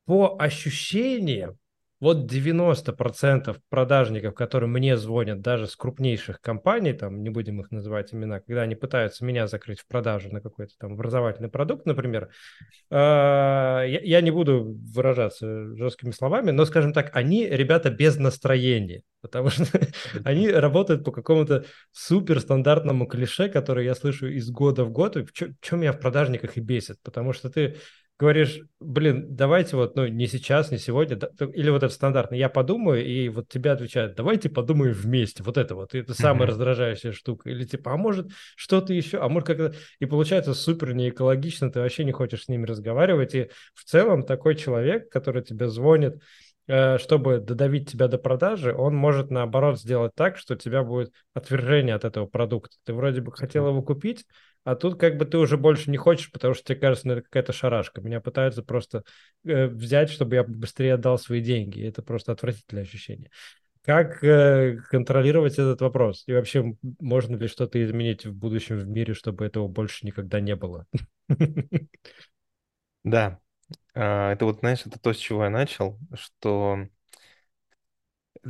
[0.05, 1.59] по ощущениям,
[2.03, 8.13] вот 90% продажников, которые мне звонят даже с крупнейших компаний, там не будем их называть
[8.13, 12.31] имена, когда они пытаются меня закрыть в продажу на какой-то там образовательный продукт, например,
[12.91, 19.51] э, я, не буду выражаться жесткими словами, но, скажем так, они ребята без настроения, потому
[19.51, 19.65] что
[20.25, 25.77] они работают по какому-то суперстандартному клише, которое я слышу из года в год, и что
[25.77, 27.77] меня в продажниках и бесит, потому что ты
[28.19, 31.19] говоришь, блин, давайте вот, ну, не сейчас, не сегодня,
[31.55, 35.75] или вот это стандартно, я подумаю, и вот тебе отвечают, давайте подумаем вместе, вот это
[35.75, 39.75] вот, и это самая раздражающая штука, или типа, а может что-то еще, а может как-то,
[39.99, 44.55] и получается супер неэкологично, ты вообще не хочешь с ними разговаривать, и в целом такой
[44.55, 46.23] человек, который тебе звонит,
[46.69, 51.13] э, чтобы додавить тебя до продажи, он может наоборот сделать так, что у тебя будет
[51.35, 52.77] отвержение от этого продукта.
[52.85, 54.25] Ты вроде бы хотел его купить,
[54.65, 57.23] а тут как бы ты уже больше не хочешь, потому что тебе кажется, ну, это
[57.23, 58.01] какая-то шарашка.
[58.01, 59.05] Меня пытаются просто
[59.45, 61.87] э, взять, чтобы я быстрее отдал свои деньги.
[61.87, 63.31] Это просто отвратительное ощущение.
[63.85, 66.25] Как э, контролировать этот вопрос?
[66.27, 70.57] И вообще, можно ли что-то изменить в будущем в мире, чтобы этого больше никогда не
[70.57, 70.87] было?
[73.05, 73.41] Да,
[73.95, 76.89] А, это вот, знаешь, это то, с чего я начал, что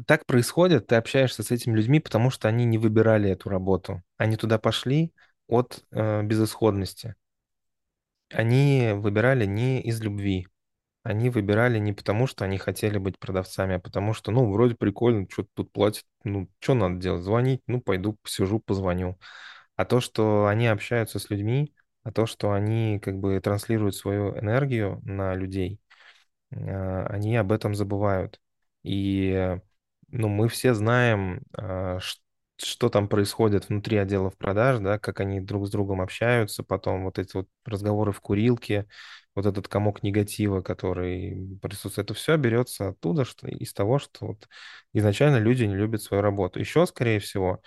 [0.06, 4.02] так происходит, ты общаешься с этими людьми, потому что они не выбирали эту работу.
[4.16, 5.12] Они туда пошли
[5.52, 7.14] от э, безысходности.
[8.30, 10.46] Они выбирали не из любви.
[11.04, 15.26] Они выбирали не потому, что они хотели быть продавцами, а потому что, ну, вроде прикольно,
[15.30, 17.24] что тут платят, ну, что надо делать?
[17.24, 17.62] Звонить?
[17.68, 19.18] Ну, пойду посижу, позвоню.
[19.76, 24.38] А то, что они общаются с людьми, а то, что они как бы транслируют свою
[24.38, 25.80] энергию на людей,
[26.52, 28.40] а, они об этом забывают.
[28.82, 29.60] И, э,
[30.08, 32.20] ну, мы все знаем, а, ш-
[32.64, 37.18] что там происходит внутри отделов продаж, да, как они друг с другом общаются, потом вот
[37.18, 38.86] эти вот разговоры в курилке,
[39.34, 44.48] вот этот комок негатива, который присутствует, это все берется оттуда, что из того, что вот
[44.92, 46.58] изначально люди не любят свою работу.
[46.60, 47.60] Еще, скорее всего,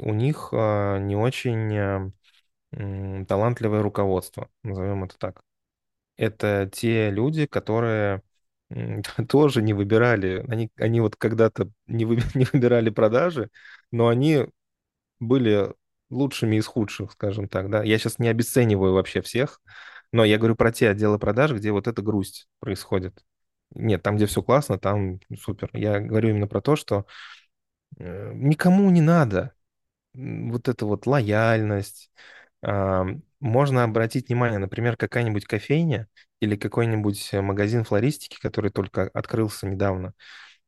[0.00, 2.10] у них а, не очень а,
[3.26, 5.40] талантливое руководство, назовем это так.
[6.16, 8.22] Это те люди, которые
[9.28, 13.50] тоже не выбирали, они, они вот когда-то не, вы- не выбирали продажи,
[13.90, 14.46] но они
[15.20, 15.72] были
[16.10, 17.82] лучшими из худших, скажем так, да.
[17.84, 19.60] Я сейчас не обесцениваю вообще всех,
[20.12, 23.24] но я говорю про те отделы продаж, где вот эта грусть происходит.
[23.74, 25.70] Нет, там, где все классно, там супер.
[25.74, 27.06] Я говорю именно про то, что
[27.98, 29.54] э, никому не надо
[30.14, 32.10] вот эта вот лояльность.
[33.40, 36.08] Можно обратить внимание, например, какая-нибудь кофейня
[36.40, 40.14] или какой-нибудь э, магазин флористики, который только открылся недавно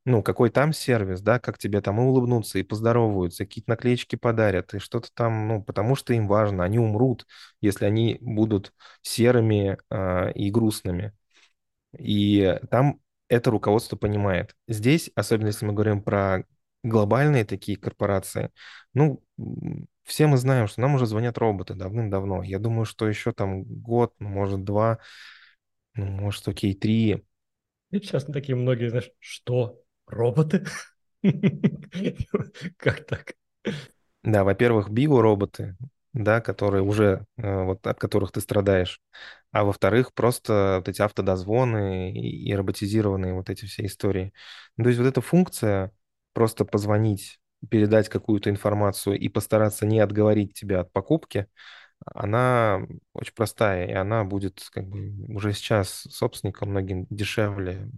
[0.04, 4.72] ну, какой там сервис, да, как тебе там и улыбнутся, и поздороваются, какие-то наклеечки подарят,
[4.74, 7.26] и что-то там, ну, потому что им важно, они умрут,
[7.61, 11.12] если они будут серыми а, и грустными.
[11.98, 14.54] И там это руководство понимает.
[14.68, 16.44] Здесь, особенно если мы говорим про
[16.83, 18.50] глобальные такие корпорации,
[18.94, 19.22] ну,
[20.04, 22.42] все мы знаем, что нам уже звонят роботы давным-давно.
[22.42, 24.98] Я думаю, что еще там год, может, два,
[26.00, 27.22] ну, может, окей, три,
[27.90, 29.82] И сейчас такие многие, знаешь, что?
[30.06, 30.64] Роботы?
[32.78, 33.34] Как так?
[34.22, 35.76] Да, во-первых, биороботы,
[36.12, 39.00] да, которые уже, э, вот от которых ты страдаешь.
[39.52, 44.32] А во-вторых, просто вот эти автодозвоны и и роботизированные вот эти все истории.
[44.76, 45.92] Ну, то есть вот эта функция
[46.34, 51.46] просто позвонить, передать какую-то информацию и постараться не отговорить тебя от покупки,
[52.06, 57.90] она очень простая, и она будет как бы уже сейчас собственникам многим дешевле.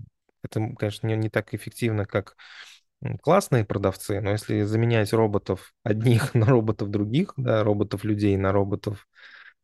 [0.42, 2.36] Это, конечно, не, не так эффективно, как
[3.22, 9.08] классные продавцы, но если заменять роботов одних на роботов других, да, роботов-людей на роботов,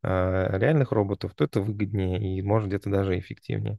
[0.03, 3.79] э, реальных роботов, то это выгоднее и может где-то даже эффективнее.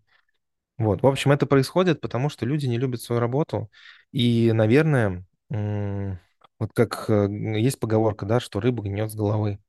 [0.78, 3.70] Вот, в общем, это происходит, потому что люди не любят свою работу.
[4.12, 5.26] И, наверное,
[6.60, 7.28] вот как э,
[7.60, 9.60] есть поговорка, да, что рыба гниет с головы.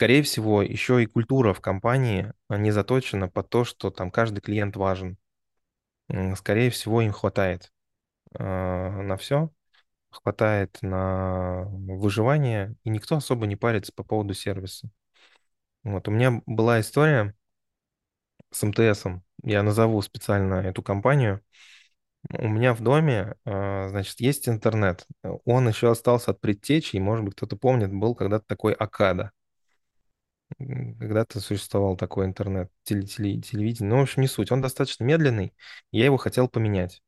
[0.00, 4.40] Скорее всего, еще и культура в компании а, не заточена под то, что там каждый
[4.40, 5.18] клиент важен.
[6.36, 7.70] Скорее всего, им хватает
[8.38, 9.50] э, на все,
[10.10, 14.90] хватает на выживание, и никто особо не парится по поводу сервиса.
[15.84, 17.34] Вот, у меня была история
[18.50, 19.22] с МТСом.
[19.42, 21.42] Я назову специально эту компанию.
[22.30, 25.06] У меня в доме, э, значит, есть интернет.
[25.44, 29.32] Он еще остался от предтечи, и, может быть, кто-то помнит, был когда-то такой Акада.
[30.58, 33.90] Когда-то существовал такой интернет, теле- теле- телевидение.
[33.90, 34.52] Ну, в общем, не суть.
[34.52, 35.54] Он достаточно медленный.
[35.92, 37.02] Я его хотел поменять.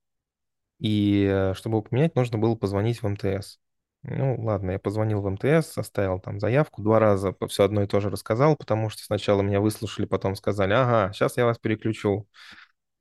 [0.81, 3.61] И э, чтобы его поменять, нужно было позвонить в МТС.
[4.03, 8.01] Ну, ладно, я позвонил в МТС, оставил там заявку, два раза все одно и то
[8.01, 12.29] же рассказал, потому что сначала меня выслушали, потом сказали, ага, сейчас я вас переключу.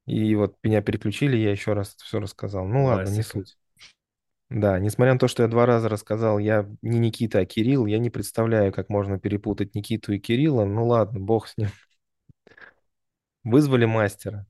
[0.07, 2.65] И вот меня переключили, я еще раз все рассказал.
[2.67, 3.23] Ну ладно, не Классика.
[3.23, 3.57] суть.
[4.51, 7.99] Да, несмотря на то, что я два раза рассказал, я не Никита, а Кирилл, я
[7.99, 10.65] не представляю, как можно перепутать Никиту и Кирилла.
[10.65, 11.69] Ну ладно, бог с ним.
[13.43, 14.45] Вызвали мастера.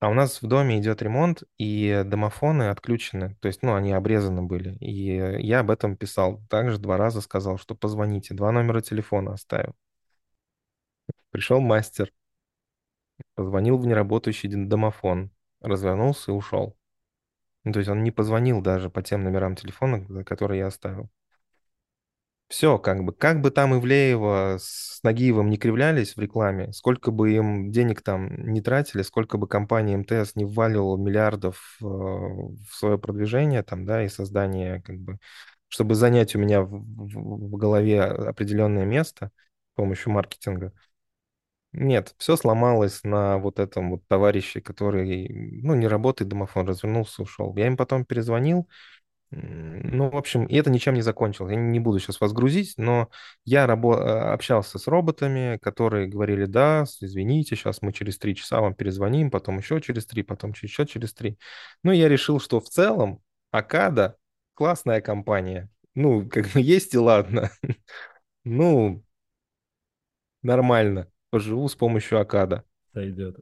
[0.00, 4.42] А у нас в доме идет ремонт, и домофоны отключены, то есть, ну, они обрезаны
[4.42, 4.76] были.
[4.80, 5.16] И
[5.46, 6.42] я об этом писал.
[6.50, 8.34] Также два раза сказал, что позвоните.
[8.34, 9.74] Два номера телефона оставил.
[11.30, 12.12] Пришел мастер,
[13.34, 16.76] позвонил в неработающий домофон, развернулся и ушел.
[17.64, 21.10] Ну, то есть он не позвонил даже по тем номерам телефона, которые я оставил.
[22.48, 27.32] Все, как бы, как бы там Ивлеева с Нагиевым не кривлялись в рекламе, сколько бы
[27.34, 32.98] им денег там не тратили, сколько бы компания МТС не вваливала миллиардов э, в свое
[32.98, 35.18] продвижение там, да, и создание, как бы,
[35.68, 39.30] чтобы занять у меня в, в- в голове определенное место
[39.72, 40.72] с помощью маркетинга.
[41.76, 45.28] Нет, все сломалось на вот этом вот товарище, который,
[45.62, 47.52] ну, не работает, домофон развернулся, ушел.
[47.56, 48.68] Я им потом перезвонил,
[49.32, 51.52] Ну, в общем, и это ничем не закончилось.
[51.52, 53.10] Я не буду сейчас вас грузить, но
[53.44, 58.60] я рабо- э, общался с роботами, которые говорили, да, извините, сейчас мы через три часа
[58.60, 61.38] вам перезвоним, потом еще через три, потом еще через три.
[61.84, 63.20] Ну, я решил, что в целом
[63.52, 64.16] Акада
[64.54, 65.70] классная компания.
[65.94, 67.50] Ну, как бы есть и ладно.
[68.44, 69.04] Ну,
[70.42, 71.08] нормально.
[71.34, 72.62] Поживу с помощью Акада.
[72.92, 73.36] Сойдет.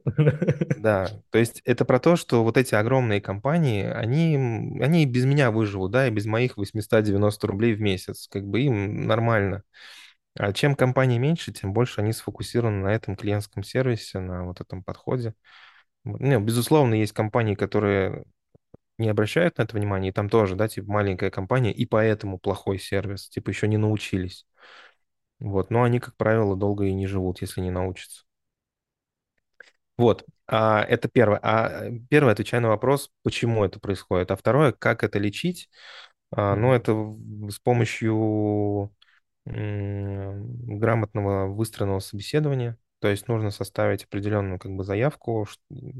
[0.75, 4.35] Да, то есть это про то, что вот эти огромные компании, они,
[4.81, 9.05] они без меня выживут, да, и без моих 890 рублей в месяц, как бы им
[9.05, 9.61] нормально.
[10.35, 14.83] А чем компании меньше, тем больше они сфокусированы на этом клиентском сервисе, на вот этом
[14.83, 15.35] подходе.
[16.03, 18.23] Не, безусловно, есть компании, которые
[18.97, 22.79] не обращают на это внимания, и там тоже, да, типа маленькая компания, и поэтому плохой
[22.79, 24.47] сервис, типа еще не научились.
[25.43, 28.23] Вот, но они, как правило, долго и не живут, если не научатся.
[29.97, 31.39] Вот, а, это первое.
[31.43, 34.31] А э, первое, отвечая на вопрос, почему это происходит.
[34.31, 35.69] А второе, как это лечить.
[36.31, 36.91] А, ну, это
[37.51, 38.91] с помощью
[39.45, 42.77] грамотного выстроенного собеседования.
[42.99, 45.45] То есть нужно составить определенную как бы заявку,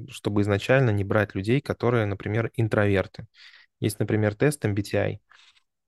[0.09, 3.27] чтобы изначально не брать людей, которые, например, интроверты.
[3.81, 5.19] Есть, например, тест MBTI,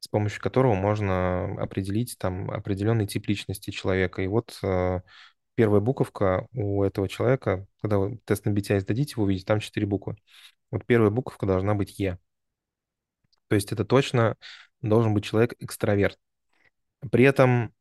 [0.05, 4.21] с помощью которого можно определить там определенный тип личности человека.
[4.21, 5.01] И вот э,
[5.55, 9.87] первая буковка у этого человека, когда вы тест на MBTI сдадите, вы увидите, там четыре
[9.87, 10.15] буквы.
[10.69, 12.19] Вот первая буковка должна быть Е.
[13.47, 14.35] То есть это точно
[14.83, 16.19] должен быть человек экстраверт.
[17.11, 17.73] При этом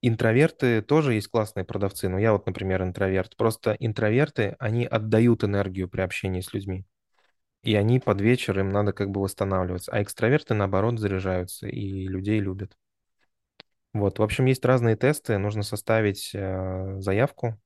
[0.00, 2.08] интроверты тоже есть классные продавцы.
[2.08, 3.36] Ну, я вот, например, интроверт.
[3.36, 6.86] Просто интроверты, они отдают энергию при общении с людьми.
[7.62, 9.92] И они под вечер, им надо как бы восстанавливаться.
[9.92, 12.76] А экстраверты, наоборот, заряжаются и людей любят.
[13.92, 15.38] Вот, в общем, есть разные тесты.
[15.38, 17.60] Нужно составить э, заявку,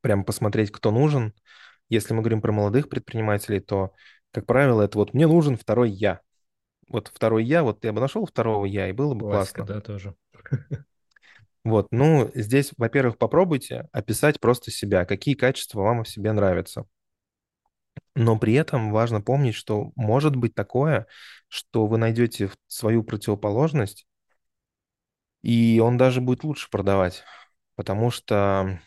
[0.00, 1.34] прям посмотреть, кто нужен.
[1.88, 3.92] Если мы говорим про молодых предпринимателей, то,
[4.30, 6.20] как правило, это вот «мне нужен второй я».
[6.88, 9.74] Вот второй я, вот я бы нашел второго я, и было бы Классика, классно.
[9.74, 10.14] да, тоже.
[11.64, 16.86] Вот, ну, здесь, во-первых, попробуйте описать просто себя, какие качества вам в себе нравятся.
[18.14, 21.06] Но при этом важно помнить, что может быть такое,
[21.48, 24.06] что вы найдете свою противоположность,
[25.42, 27.22] и он даже будет лучше продавать,
[27.76, 28.80] потому что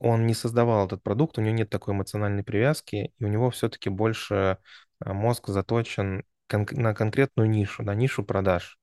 [0.00, 3.90] он не создавал этот продукт, у него нет такой эмоциональной привязки, и у него все-таки
[3.90, 4.58] больше
[5.00, 8.78] а, мозг заточен кон- на конкретную нишу, на нишу продаж.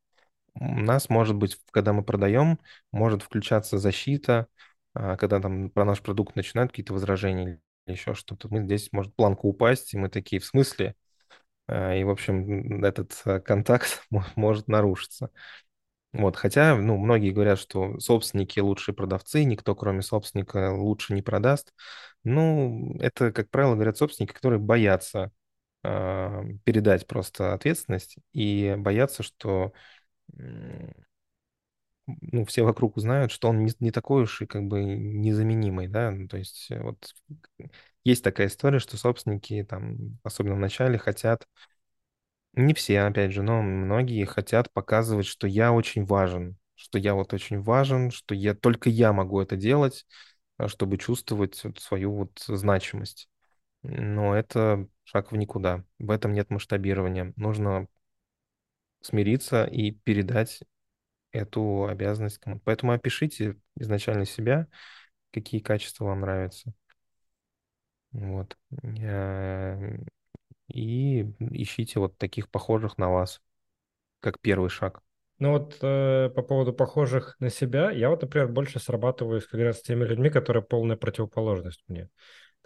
[0.56, 2.60] У нас, может быть, когда мы продаем,
[2.92, 4.48] может включаться защита,
[4.94, 7.62] а, когда там про наш продукт начинают какие-то возражения
[7.94, 8.48] еще что-то.
[8.50, 10.96] Мы здесь может планка упасть, и мы такие, в смысле?
[11.68, 15.32] А, И, в общем, этот а, контакт мо- может нарушиться.
[16.14, 21.74] Вот, хотя, ну, многие говорят, что собственники лучшие продавцы, никто, кроме собственника, лучше не продаст.
[22.24, 25.32] Ну, это, как правило, говорят собственники, которые боятся
[25.84, 29.74] а, передать просто ответственность и боятся, что
[32.22, 36.14] ну, все вокруг узнают, что он не, не такой уж и как бы незаменимый, да,
[36.30, 37.14] то есть э, вот
[38.04, 41.48] есть такая история, что собственники там, особенно в начале, хотят,
[42.54, 47.34] не все, опять же, но многие хотят показывать, что я очень важен, что я вот
[47.34, 50.06] очень важен, что я только я могу это делать,
[50.58, 53.30] а, чтобы чувствовать вот свою вот значимость.
[53.84, 55.86] Но это шаг в никуда.
[56.00, 57.34] В этом нет масштабирования.
[57.38, 57.88] Нужно
[59.02, 60.62] смириться и передать
[61.32, 62.62] эту обязанность кому-то.
[62.66, 64.68] Поэтому опишите изначально себя,
[65.32, 66.74] какие качества вам нравятся.
[68.12, 68.58] Вот.
[69.00, 69.98] Э,
[70.70, 73.42] И ищите вот таких похожих на вас,
[74.22, 75.02] как первый шаг.
[75.40, 79.82] Ну вот э, по поводу похожих на себя, я вот, например, больше срабатываю как с
[79.82, 82.10] теми людьми, которые полная противоположность мне.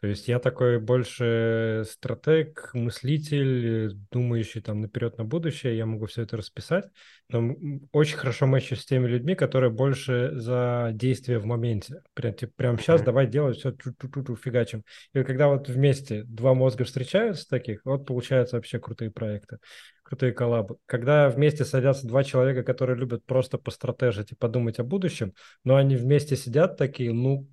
[0.02, 6.24] То есть я такой больше стратег, мыслитель, думающий там наперед на будущее, я могу все
[6.24, 6.86] это расписать,
[7.30, 7.56] но
[7.94, 12.02] очень хорошо мэчу с теми людьми, которые больше за действие в моменте.
[12.16, 14.84] Прям, типа, прям сейчас давай делать все, ту-ту-ту-ту, фигачим.
[15.14, 19.60] И когда вот вместе два мозга встречаются таких, вот получаются вообще крутые проекты
[20.04, 20.76] крутые коллабы.
[20.86, 25.96] Когда вместе садятся два человека, которые любят просто постратежить и подумать о будущем, но они
[25.96, 27.48] вместе сидят такие, ну,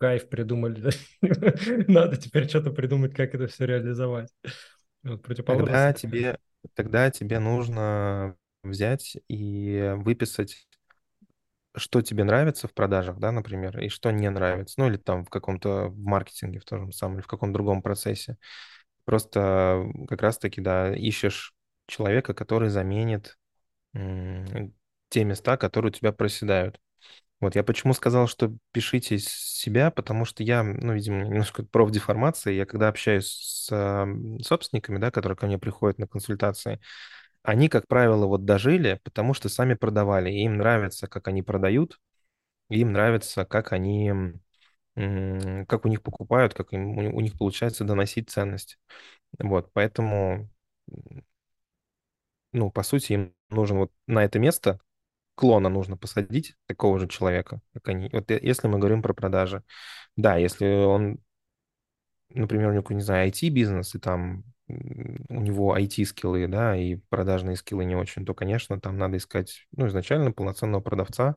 [0.00, 0.90] кайф придумали.
[1.90, 4.30] Надо теперь что-то придумать, как это все реализовать.
[5.02, 6.38] Вот Тогда тебе,
[6.74, 10.66] тогда тебе нужно взять и выписать,
[11.76, 14.74] что тебе нравится в продажах, да, например, и что не нравится.
[14.78, 17.82] Ну, или там в каком-то в маркетинге, в том же самом, или в каком-то другом
[17.82, 18.36] процессе.
[19.04, 21.54] Просто как раз-таки, да, ищешь
[21.86, 23.38] человека, который заменит
[25.08, 26.80] те места, которые у тебя проседают.
[27.40, 32.52] Вот я почему сказал, что пишите себя, потому что я, ну, видимо, немножко профдеформация.
[32.52, 36.80] Я когда общаюсь с ам, собственниками, да, которые ко мне приходят на консультации,
[37.42, 40.30] они, как правило, вот дожили, потому что сами продавали.
[40.30, 41.98] И им нравится, как они продают,
[42.70, 44.12] и им нравится, как они,
[44.96, 48.78] как у них покупают, как им, у них получается доносить ценность.
[49.38, 50.50] Вот, поэтому,
[52.52, 54.80] ну, по сути, им нужен вот на это место
[55.40, 58.10] клона нужно посадить, такого же человека, как они.
[58.12, 59.62] Вот если мы говорим про продажи.
[60.16, 61.18] Да, если он,
[62.30, 67.84] например, у него, не знаю, IT-бизнес, и там у него IT-скиллы, да, и продажные скиллы
[67.84, 71.36] не очень, то, конечно, там надо искать, ну, изначально полноценного продавца.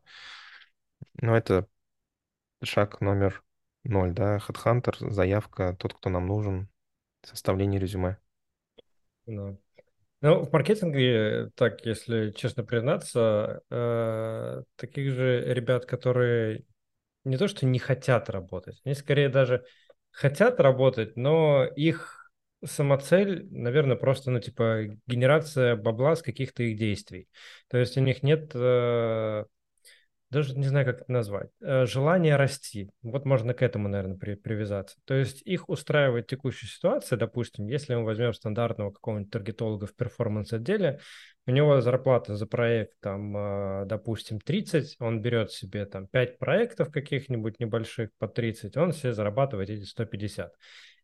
[1.22, 1.68] Но это
[2.64, 3.43] шаг номер
[3.84, 6.70] ноль, да, HeadHunter, заявка, тот, кто нам нужен,
[7.24, 8.18] составление резюме.
[9.26, 9.58] Ну,
[10.24, 16.64] ну, в маркетинге, так, если честно признаться, э, таких же ребят, которые
[17.26, 19.66] не то что не хотят работать, они скорее даже
[20.12, 22.32] хотят работать, но их
[22.64, 27.28] самоцель, наверное, просто, ну, типа, генерация бабла с каких-то их действий.
[27.68, 29.44] То есть у них нет э,
[30.34, 32.90] даже не знаю, как это назвать, э, желание расти.
[33.02, 34.98] Вот можно к этому, наверное, при, привязаться.
[35.06, 41.00] То есть их устраивает текущая ситуация, допустим, если мы возьмем стандартного какого-нибудь таргетолога в перформанс-отделе,
[41.46, 46.92] у него зарплата за проект, там, э, допустим, 30, он берет себе там 5 проектов
[46.92, 50.52] каких-нибудь небольших по 30, он себе зарабатывает эти 150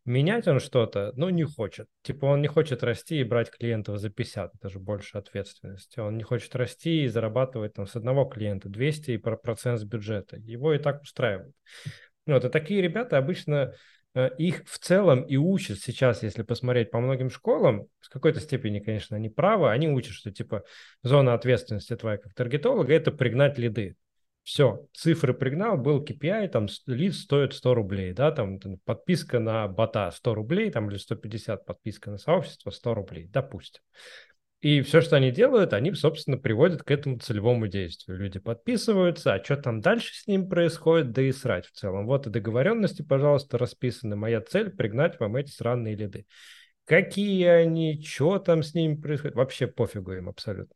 [0.04, 1.86] менять он что-то, ну, не хочет.
[2.02, 6.00] Типа он не хочет расти и брать клиентов за 50, это же больше ответственности.
[6.00, 10.36] Он не хочет расти и зарабатывать там с одного клиента 200 и процент с бюджета.
[10.36, 11.54] Его и так устраивает.
[12.26, 13.74] Вот, и такие ребята обычно
[14.14, 18.80] э, их в целом и учат сейчас, если посмотреть по многим школам, с какой-то степени,
[18.80, 20.64] конечно, они правы, они учат, что типа
[21.02, 23.96] зона ответственности твоя как таргетолога– это пригнать лиды.
[24.50, 30.10] Все, цифры пригнал, был KPI, там лид стоит 100 рублей, да, там, подписка на бота
[30.10, 33.80] 100 рублей, там или 150 подписка на сообщество 100 рублей, допустим.
[34.60, 38.18] И все, что они делают, они, собственно, приводят к этому целевому действию.
[38.18, 42.06] Люди подписываются, а что там дальше с ним происходит, да и срать в целом.
[42.06, 44.16] Вот и договоренности, пожалуйста, расписаны.
[44.16, 46.26] Моя цель– пригнать вам эти сраные лиды.
[46.86, 50.74] Какие они, что там с ними происходит, вообще пофигу им абсолютно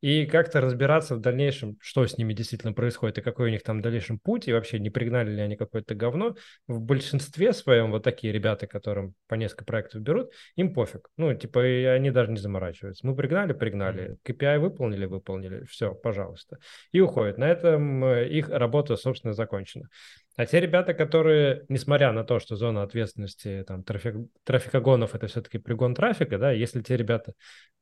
[0.00, 3.78] и как-то разбираться в дальнейшем, что с ними действительно происходит и какой у них там
[3.78, 6.36] в дальнейшем путь, и вообще не пригнали ли они какое-то говно.
[6.66, 11.08] В большинстве своем вот такие ребята, которым по несколько проектов берут, им пофиг.
[11.16, 13.06] Ну, типа, и они даже не заморачиваются.
[13.06, 14.16] Мы пригнали, пригнали.
[14.24, 15.64] KPI выполнили, выполнили.
[15.64, 16.58] Все, пожалуйста.
[16.92, 17.38] И уходят.
[17.38, 19.88] На этом э, их работа, собственно, закончена.
[20.36, 25.56] А те ребята, которые, несмотря на то, что зона ответственности там, трафик, трафикогонов это все-таки
[25.56, 27.32] пригон трафика, да, если те ребята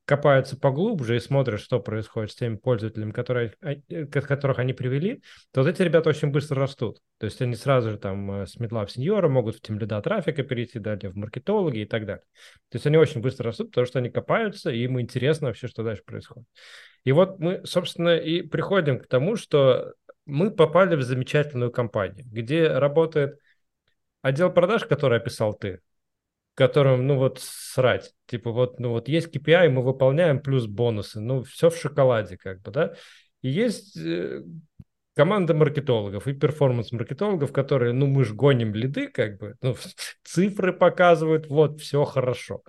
[0.05, 5.23] копаются поглубже и смотрят, что происходит с теми пользователями, которые, э, которых они привели,
[5.53, 6.99] то вот эти ребята очень быстро растут.
[7.19, 10.01] То есть они сразу же там э, с медла в сеньора могут в тем лида
[10.01, 12.25] трафика перейти, далее в маркетологи и так далее.
[12.71, 15.83] То есть они очень быстро растут, потому что они копаются, и им интересно вообще, что
[15.83, 16.47] дальше происходит.
[17.05, 19.95] И вот мы, собственно, и приходим к тому, что
[20.27, 23.39] мы попали в замечательную компанию, где работает
[24.23, 25.81] отдел продаж, который описал ты,
[26.55, 28.13] которым, ну вот, срать.
[28.27, 31.21] Типа вот, ну вот есть KPI, мы выполняем плюс бонусы.
[31.21, 32.95] Ну, все в шоколаде как бы, да.
[33.43, 34.43] И есть э,
[35.15, 39.77] команда маркетологов и перформанс-маркетологов, которые, ну, мы же гоним лиды, как бы, ну,
[40.25, 42.63] цифры показывают, вот, все хорошо.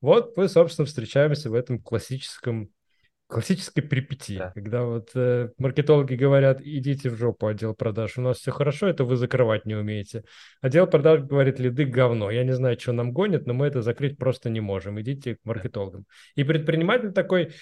[0.00, 2.70] Вот мы, собственно, встречаемся в этом классическом
[3.28, 4.52] Классической перипетии, да.
[4.52, 9.04] когда вот э, маркетологи говорят, идите в жопу, отдел продаж, у нас все хорошо, это
[9.04, 10.24] вы закрывать не умеете.
[10.62, 14.16] Отдел продаж говорит, лиды говно, я не знаю, что нам гонят, но мы это закрыть
[14.16, 16.06] просто не можем, идите к маркетологам.
[16.36, 17.52] И предприниматель такой,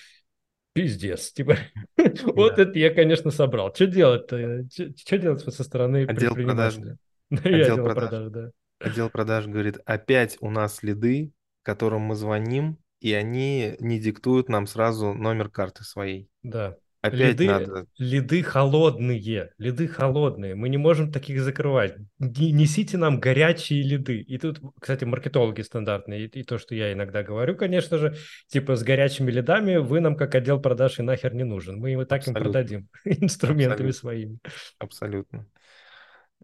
[0.72, 1.56] пиздец, типа,
[2.22, 3.74] вот это я, конечно, собрал.
[3.74, 4.66] Что делать-то?
[4.70, 6.96] Что делать со стороны отдел предпринимателя?
[7.28, 7.60] Продаж.
[7.60, 8.50] отдел продаж, да.
[8.78, 14.66] Отдел продаж говорит, опять у нас лиды, которым мы звоним, и они не диктуют нам
[14.66, 16.28] сразу номер карты своей.
[16.42, 16.76] Да.
[17.03, 17.86] Опять лиды, надо.
[17.99, 20.55] Лиды холодные, лиды холодные.
[20.55, 21.97] Мы не можем таких закрывать.
[22.18, 24.20] Несите нам горячие лиды.
[24.20, 26.24] И тут, кстати, маркетологи стандартные.
[26.26, 28.16] И, и то, что я иногда говорю, конечно же,
[28.49, 31.78] типа с горячими лидами вы нам как отдел продаж и нахер не нужен.
[31.78, 32.38] Мы и так Абсолютно.
[32.38, 33.92] им продадим инструментами Абсолютно.
[33.92, 34.38] своими.
[34.78, 35.47] Абсолютно.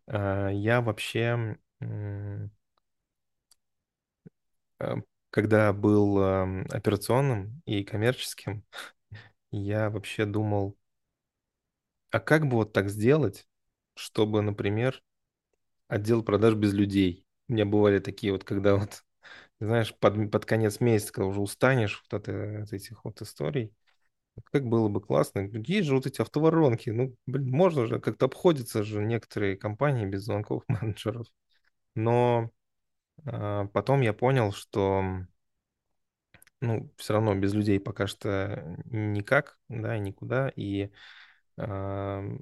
[0.07, 1.57] А, я вообще
[5.33, 8.65] когда был э, операционным и коммерческим,
[9.53, 10.79] я вообще думал,
[12.11, 13.47] а как бы вот так сделать,
[13.95, 15.03] чтобы, например,
[15.89, 17.27] отдел продаж без людей?
[17.49, 19.05] У меня бывали такие вот, когда вот,
[19.61, 23.73] знаешь, под, под конец месяца, когда уже устанешь вот от, от этих вот историй,
[24.53, 25.41] как было бы классно.
[25.67, 26.91] Есть же вот эти автоворонки.
[26.91, 31.27] Ну, блин, можно же, как-то обходятся же некоторые компании без звонков менеджеров.
[31.95, 32.51] Но
[33.25, 35.25] потом я понял, что
[36.63, 40.51] ну, все равно без людей пока что никак, да, никуда.
[40.55, 40.91] И
[41.59, 42.39] э,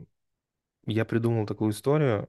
[0.87, 2.29] я придумал такую историю.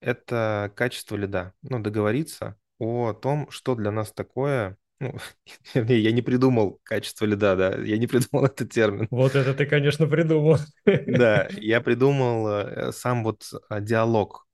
[0.00, 1.54] Это качество лида.
[1.62, 4.76] Ну, договориться о том, что для нас такое.
[5.00, 5.16] Ну,
[5.74, 9.06] я не придумал качество лида, да, я не придумал этот термин.
[9.10, 10.58] Вот это ты, конечно, придумал.
[10.84, 14.46] Да, я придумал э, сам вот а, диалог.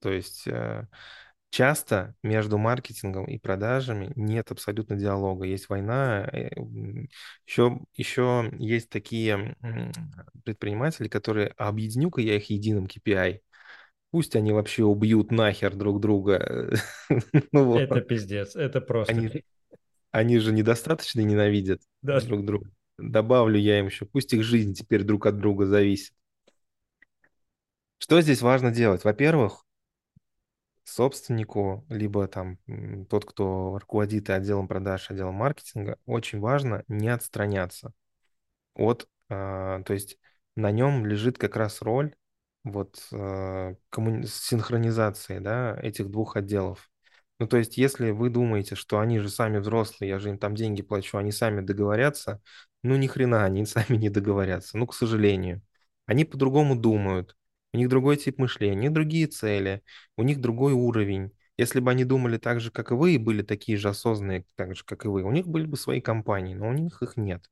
[0.00, 0.86] То есть э,
[1.50, 5.44] часто между маркетингом и продажами нет абсолютно диалога.
[5.44, 6.28] Есть война.
[7.46, 9.56] Еще, э, еще есть такие
[10.44, 13.40] предприниматели, которые объединю-ка я их единым KPI.
[14.12, 16.72] Пусть они вообще убьют нахер друг друга.
[17.52, 17.80] ну, вот.
[17.80, 19.12] Это пиздец, это просто.
[19.12, 19.44] Они,
[20.10, 22.70] Они же недостаточно ненавидят Да, друг друга.
[22.98, 26.12] Добавлю я им еще, пусть их жизнь теперь друг от друга зависит.
[27.98, 29.04] Что здесь важно делать?
[29.04, 29.64] Во-первых,
[30.84, 32.58] собственнику, либо там
[33.08, 37.92] тот, кто руководит отделом продаж, отделом маркетинга, очень важно не отстраняться
[38.74, 40.18] от, а, то есть
[40.56, 42.14] на нем лежит как раз роль
[42.64, 46.90] вот а, коммуни- синхронизации, да, этих двух отделов.
[47.38, 50.54] Ну, то есть, если вы думаете, что они же сами взрослые, я же им там
[50.54, 52.42] деньги плачу, они сами договорятся,
[52.82, 55.62] ну, ни хрена они сами не договорятся, ну, к сожалению.
[56.06, 57.36] Они по-другому думают,
[57.72, 59.82] у них другой тип мышления, у них другие цели,
[60.16, 61.32] у них другой уровень.
[61.56, 64.74] Если бы они думали так же, как и вы, и были такие же осознанные, так
[64.74, 67.44] же, как и вы, у них были бы свои компании, но у них их нет.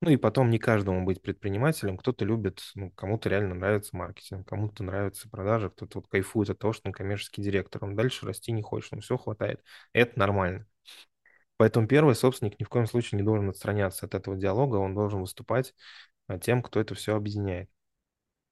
[0.00, 1.96] Ну и потом не каждому быть предпринимателем.
[1.96, 6.72] Кто-то любит, ну, кому-то реально нравится маркетинг, кому-то нравится продажа, кто-то вот кайфует от того,
[6.72, 7.84] что он коммерческий директор.
[7.84, 9.62] Он дальше расти не хочет, ему все хватает.
[9.92, 10.66] Это нормально.
[11.56, 15.20] Поэтому первый собственник ни в коем случае не должен отстраняться от этого диалога, он должен
[15.20, 15.74] выступать
[16.26, 17.70] а, тем, кто это все объединяет.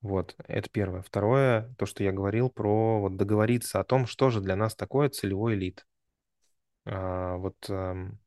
[0.02, 1.02] Вот, это первое.
[1.02, 5.08] Второе, то, что я говорил про вот договориться о том, что же для нас такое
[5.10, 5.84] целевой лид.
[6.84, 8.18] А, вот эм,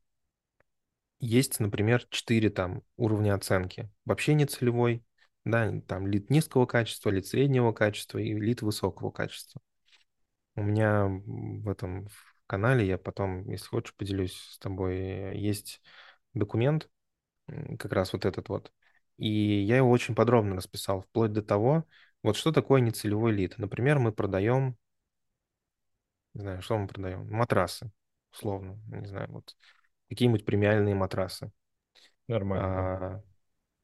[1.20, 3.90] есть, например, четыре там уровня оценки.
[4.04, 5.04] Вообще не целевой,
[5.44, 9.60] да, там лид низкого качества, лид среднего качества и лид высокого качества.
[10.56, 15.82] У меня в этом в канале, я потом, если хочешь, поделюсь с тобой, есть
[16.34, 16.88] документ,
[17.78, 18.72] как раз вот этот вот,
[19.18, 19.28] и
[19.62, 21.84] я его очень подробно расписал, вплоть до того,
[22.22, 23.58] вот что такое нецелевой лид.
[23.58, 24.76] Например, мы продаем,
[26.34, 27.28] не знаю, что мы продаем?
[27.30, 27.90] Матрасы,
[28.32, 29.56] условно, не знаю, вот
[30.08, 31.50] какие-нибудь премиальные матрасы.
[32.28, 32.66] нормально.
[32.66, 33.22] А,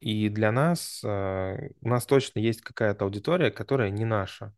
[0.00, 4.54] И для нас, а, у нас точно есть какая-то аудитория, которая не наша,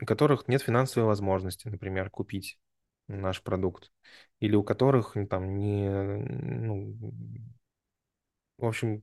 [0.00, 2.58] у которых нет финансовой возможности, например, купить
[3.08, 3.92] наш продукт,
[4.40, 6.96] или у которых там не, ну,
[8.58, 9.02] в общем,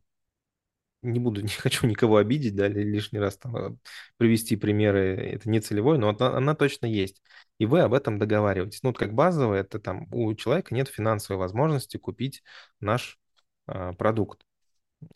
[1.12, 3.76] не буду, не хочу никого обидеть, да, лишний раз там э,
[4.18, 7.22] привести примеры, это не целевой, но она, она точно есть.
[7.60, 8.84] И вы об этом договариваетесь.
[8.84, 12.43] Ну, вот как базовое, это там у человека нет финансовой возможности купить
[12.80, 13.20] наш
[13.68, 14.45] а, продукт.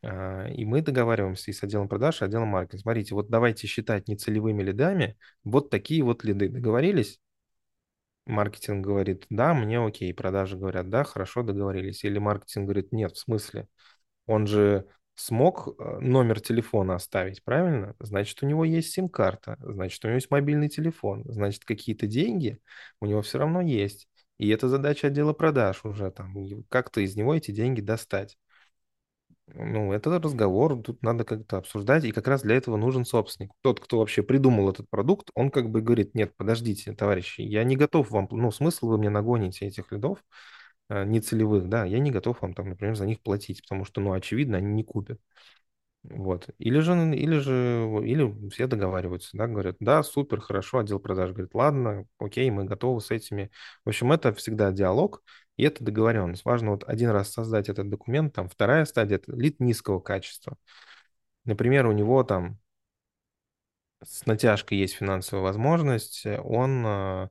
[0.04, 2.82] А, И мы договариваемся и с отделом продаж, и отделом маркетинга.
[2.84, 6.50] Смотрите, вот давайте считать нецелевыми лидами вот такие вот лиды.
[6.50, 7.20] Договорились?
[8.26, 10.14] Маркетинг говорит, да, мне окей.
[10.14, 12.04] Продажи говорят, да, хорошо, договорились.
[12.04, 13.68] Или маркетинг говорит, нет, в смысле?
[14.28, 14.88] Он же
[15.20, 17.96] смог э, номер телефона оставить, правильно?
[18.00, 22.60] Значит, у него есть сим-карта, значит, у него есть мобильный телефон, значит, какие-то деньги
[23.02, 24.08] у него все равно есть.
[24.38, 26.34] И это задача отдела продаж уже там,
[26.70, 28.38] как-то из него эти деньги достать.
[29.48, 33.52] Ну, это разговор, тут надо как-то обсуждать, и как раз для этого нужен собственник.
[33.62, 37.76] Тот, кто вообще придумал этот продукт, он как бы говорит, нет, подождите, товарищи, я не
[37.76, 40.24] готов вам, ну, смысл вы мне нагоните этих лидов
[40.90, 44.58] нецелевых, да, я не готов вам там, например, за них платить, потому что, ну, очевидно,
[44.58, 45.20] они не купят.
[46.04, 46.50] Вот.
[46.60, 51.54] Или же, или же, или все договариваются, да, говорят, да, супер, хорошо, отдел продаж говорит,
[51.54, 53.52] ладно, окей, мы готовы с этими.
[53.84, 55.22] В общем, это всегда диалог,
[55.58, 56.46] и это договоренность.
[56.46, 60.56] Важно вот один раз создать этот документ, там вторая стадия, это лид низкого качества.
[61.44, 62.60] Например, у него там
[64.04, 67.30] с натяжкой есть финансовая возможность, он, э,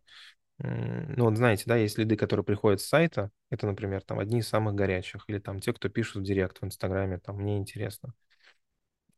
[0.59, 4.49] ну, вот знаете, да, есть лиды, которые приходят с сайта, это, например, там одни из
[4.49, 8.15] самых горячих, или там те, кто пишут в директ в Инстаграме, там, мне интересно.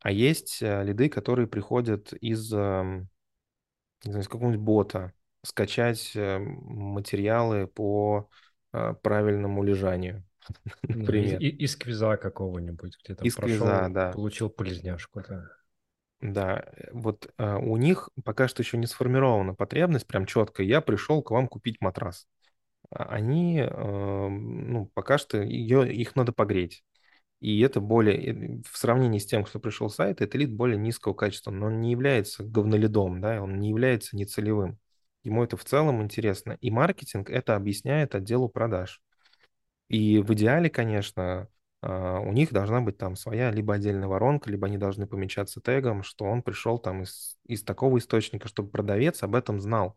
[0.00, 3.08] А есть э, лиды, которые приходят из, эм,
[4.04, 5.12] не знаю, из какого-нибудь бота,
[5.44, 8.30] скачать э, материалы по
[8.72, 10.24] э, правильному лежанию,
[10.88, 11.40] из, например.
[11.40, 14.12] и- из квиза какого-нибудь, где там Из квиза, прошел, да.
[14.12, 15.48] получил пыльзняшку, да.
[16.20, 20.62] Да, э, вот э, у них пока что еще не сформирована потребность прям четко.
[20.62, 22.26] Я пришел к вам купить матрас.
[22.90, 26.84] А Они, э, ну, пока что ее, их надо погреть.
[27.40, 30.78] И это более, э, в сравнении с тем, кто пришел с сайта, это лид более
[30.78, 34.78] низкого качества, но он не является говнолидом, да, он не является нецелевым.
[35.24, 36.56] Ему это в целом интересно.
[36.60, 39.02] И маркетинг это объясняет отделу продаж.
[39.88, 41.48] И в идеале, конечно,
[41.82, 46.24] у них должна быть там своя либо отдельная воронка, либо они должны помечаться тегом, что
[46.26, 49.96] он пришел там из, из такого источника, чтобы продавец об этом знал.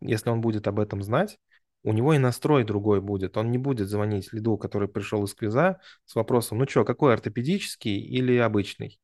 [0.00, 1.38] Если он будет об этом знать,
[1.82, 3.36] у него и настрой другой будет.
[3.36, 7.98] Он не будет звонить лиду, который пришел из квиза, с вопросом, ну что, какой ортопедический
[7.98, 9.00] или обычный?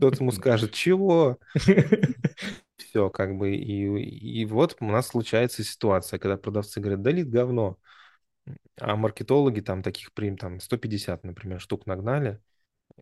[0.00, 1.38] Тот ему скажет, чего?
[2.76, 7.30] Все, как бы, и, и вот у нас случается ситуация, когда продавцы говорят, да лид
[7.30, 7.78] говно.
[8.80, 12.40] А маркетологи там таких прим там 150, например, штук нагнали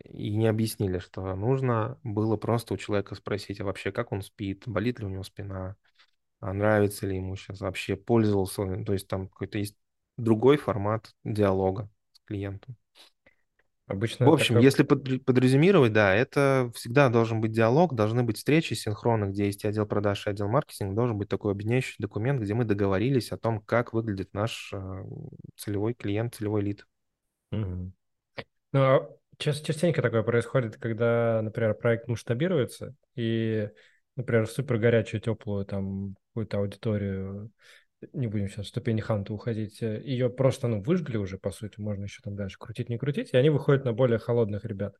[0.04, 4.64] и не объяснили, что нужно было просто у человека спросить, а вообще как он спит,
[4.66, 5.76] болит ли у него спина,
[6.40, 9.76] а нравится ли ему сейчас вообще, пользовался то есть там какой-то есть
[10.18, 12.76] другой формат диалога с клиентом.
[13.90, 14.64] В Обычно общем, такой...
[14.64, 18.74] если под- подрезюмировать, да, это всегда должен быть диалог, должны быть встречи
[19.42, 23.32] есть и отдел продаж, и отдел маркетинга, должен быть такой объединяющий документ, где мы договорились
[23.32, 25.02] о том, как выглядит наш э,
[25.56, 26.86] целевой клиент, целевой лид.
[27.50, 27.92] Мгм.
[28.72, 33.68] Ну, а ча- частенько такое происходит, когда, например, проект масштабируется, и,
[34.14, 37.50] например, супер горячую, теплую там какую-то аудиторию,
[38.12, 41.80] не будем сейчас в ступени ханта уходить, э, ее просто, ну, выжгли уже, по сути,
[41.80, 44.96] можно еще там дальше крутить, не крутить, и они выходят на более холодных ребят.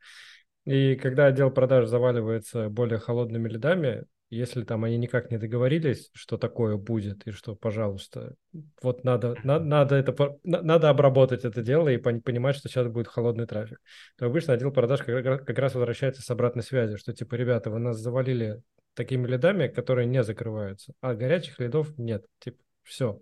[0.65, 6.37] И когда отдел продаж заваливается более холодными лидами, если там они никак не договорились, что
[6.39, 8.37] такое будет и что, пожалуйста,
[8.81, 13.09] вот надо, на- надо это, надо обработать это дело и пон- понимать, что сейчас будет
[13.09, 13.81] холодный трафик,
[14.17, 17.81] то обычно отдел продаж как, как раз возвращается с обратной связи, что типа, ребята, вы
[17.81, 18.63] нас завалили
[18.95, 22.25] такими лидами, которые не закрываются, а горячих лидов нет.
[22.39, 23.21] Типа, все,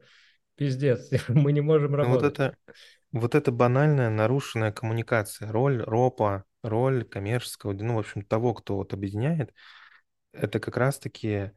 [0.57, 2.25] пиздец, мы не можем Ну, вот работать.
[2.25, 2.57] это,
[3.13, 8.95] вот это банальная нарушенная коммуникация, роль РОПа, роль коммерческого, ну, в общем, того, кто вот
[8.95, 9.55] объединяет,
[10.33, 11.53] это как раз-таки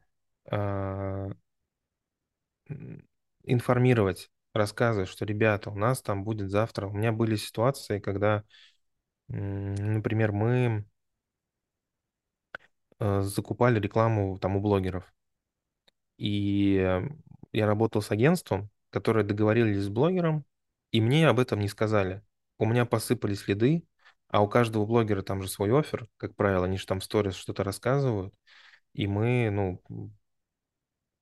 [2.70, 3.06] м,
[3.44, 6.86] информировать, рассказывать, что, ребята, у нас там будет завтра.
[6.86, 8.44] У меня были ситуации, когда,
[9.28, 10.86] например, мы
[13.00, 15.04] э, закупали рекламу там у блогеров.
[16.18, 17.02] И э,
[17.52, 20.44] я работал с агентством, которые договорились с блогером,
[20.90, 22.22] и мне об этом не сказали.
[22.58, 23.84] У меня посыпались лиды,
[24.28, 27.34] а у каждого блогера там же свой офер, как правило, они же там в сторис
[27.34, 28.34] что-то рассказывают,
[28.94, 29.82] и мы, ну,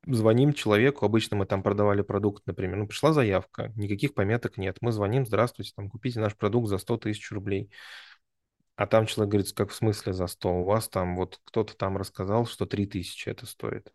[0.07, 4.93] звоним человеку, обычно мы там продавали продукт, например, ну, пришла заявка, никаких пометок нет, мы
[4.93, 7.70] звоним, здравствуйте, там, купите наш продукт за 100 тысяч рублей.
[8.76, 10.61] А там человек говорит, как в смысле за 100?
[10.61, 13.93] У вас там вот кто-то там рассказал, что 3000 это стоит.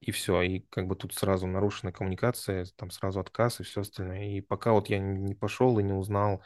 [0.00, 4.36] И все, и как бы тут сразу нарушена коммуникация, там сразу отказ и все остальное.
[4.36, 6.42] И пока вот я не пошел и не узнал,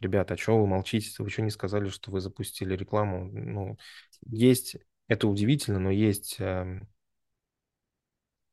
[0.00, 3.26] ребята, а что вы молчите, вы что не сказали, что вы запустили рекламу?
[3.32, 3.78] Ну,
[4.26, 4.76] есть,
[5.08, 6.88] это удивительно, но есть эм,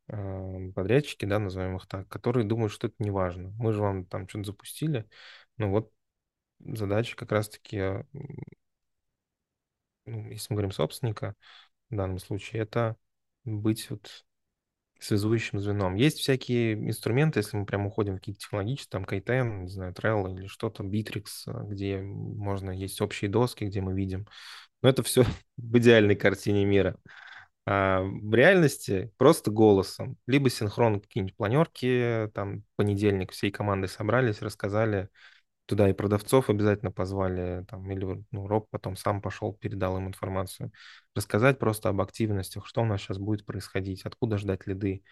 [0.07, 3.49] э, подрядчики, да, назовем их так, которые думают, что это не важно.
[3.57, 5.07] Мы же вам там что-то запустили,
[5.57, 5.91] ну вот
[6.59, 8.03] задача как раз-таки, э,
[10.05, 11.35] ну, если мы говорим собственника,
[11.89, 12.97] в данном случае, это
[13.45, 14.25] быть вот
[15.03, 15.95] связующим звеном.
[15.95, 20.33] Есть всякие инструменты, если мы прям уходим в какие-то технологические, там K10, не знаю, Trello
[20.33, 24.27] или что-то, Bittrex, э, где можно, есть общие доски, где мы видим.
[24.81, 25.25] Но это все
[25.57, 26.97] в идеальной картине мира.
[27.65, 30.17] А в реальности просто голосом.
[30.27, 35.09] Либо синхрон какие-нибудь планерки, там понедельник всей командой собрались, рассказали,
[35.65, 40.71] туда и продавцов обязательно позвали, там, или ну, Роб потом сам пошел, передал им информацию.
[41.15, 45.03] Рассказать просто об активностях, что у нас сейчас будет происходить, откуда ждать лиды,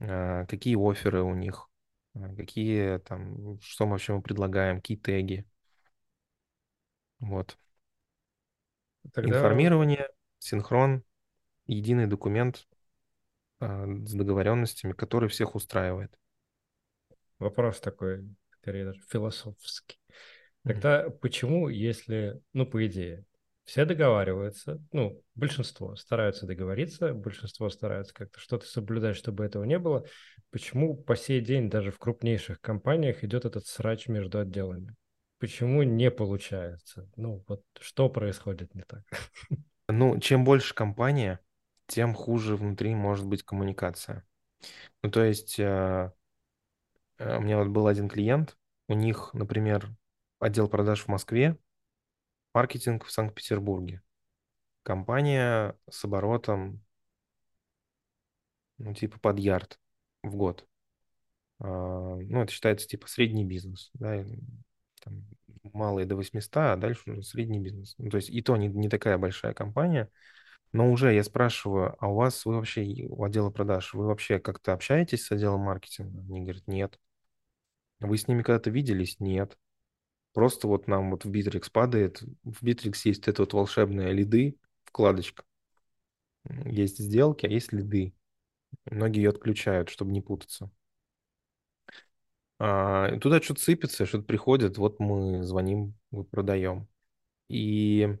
[0.00, 1.68] а, какие оферы у них,
[2.14, 5.46] а, какие там, что мы вообще мы предлагаем, какие теги.
[7.20, 7.56] Вот.
[9.12, 10.08] Тогда Информирование,
[10.38, 11.02] синхрон,
[11.66, 12.66] единый документ
[13.60, 16.16] а, с договоренностями, который всех устраивает.
[17.38, 18.24] вопрос такой,
[18.68, 19.98] скорее даже философский.
[20.62, 23.24] Тогда почему, если, ну, по идее,
[23.64, 30.04] все договариваются, ну, большинство стараются договориться, большинство стараются как-то что-то соблюдать, чтобы этого не было,
[30.50, 34.94] почему по сей день даже в крупнейших компаниях идет этот срач между отделами?
[35.38, 37.08] Почему не получается?
[37.16, 39.02] Ну, вот что происходит не так?
[39.90, 41.40] Ну, чем больше компания,
[41.86, 44.26] тем хуже внутри может быть коммуникация.
[45.02, 46.12] Ну, то есть э,
[47.18, 48.56] у меня вот был один клиент,
[48.88, 49.88] у них, например,
[50.40, 51.56] отдел продаж в Москве,
[52.54, 54.02] маркетинг в Санкт-Петербурге.
[54.84, 56.82] Компания с оборотом,
[58.78, 59.78] ну, типа под ярд
[60.22, 60.66] в год.
[61.60, 61.66] А,
[62.16, 64.24] Ну, это считается типа средний бизнес, да,
[65.04, 65.24] там,
[65.72, 67.94] малые до 800, а дальше уже средний бизнес.
[67.98, 70.10] Ну, то есть и то не, не такая большая компания,
[70.72, 74.72] но уже я спрашиваю, а у вас, вы вообще, у отдела продаж, вы вообще как-то
[74.74, 76.20] общаетесь с отделом маркетинга?
[76.22, 76.98] Они говорят, нет.
[78.00, 79.18] Вы с ними когда-то виделись?
[79.20, 79.58] Нет.
[80.32, 85.44] Просто вот нам вот в Bittrex падает, в Bittrex есть эта вот волшебная лиды, вкладочка.
[86.64, 88.14] Есть сделки, а есть лиды.
[88.84, 90.70] Многие ее отключают, чтобы не путаться.
[92.58, 96.88] А, туда что-то сыпется, что-то приходит, вот мы звоним, мы продаем.
[97.48, 98.16] И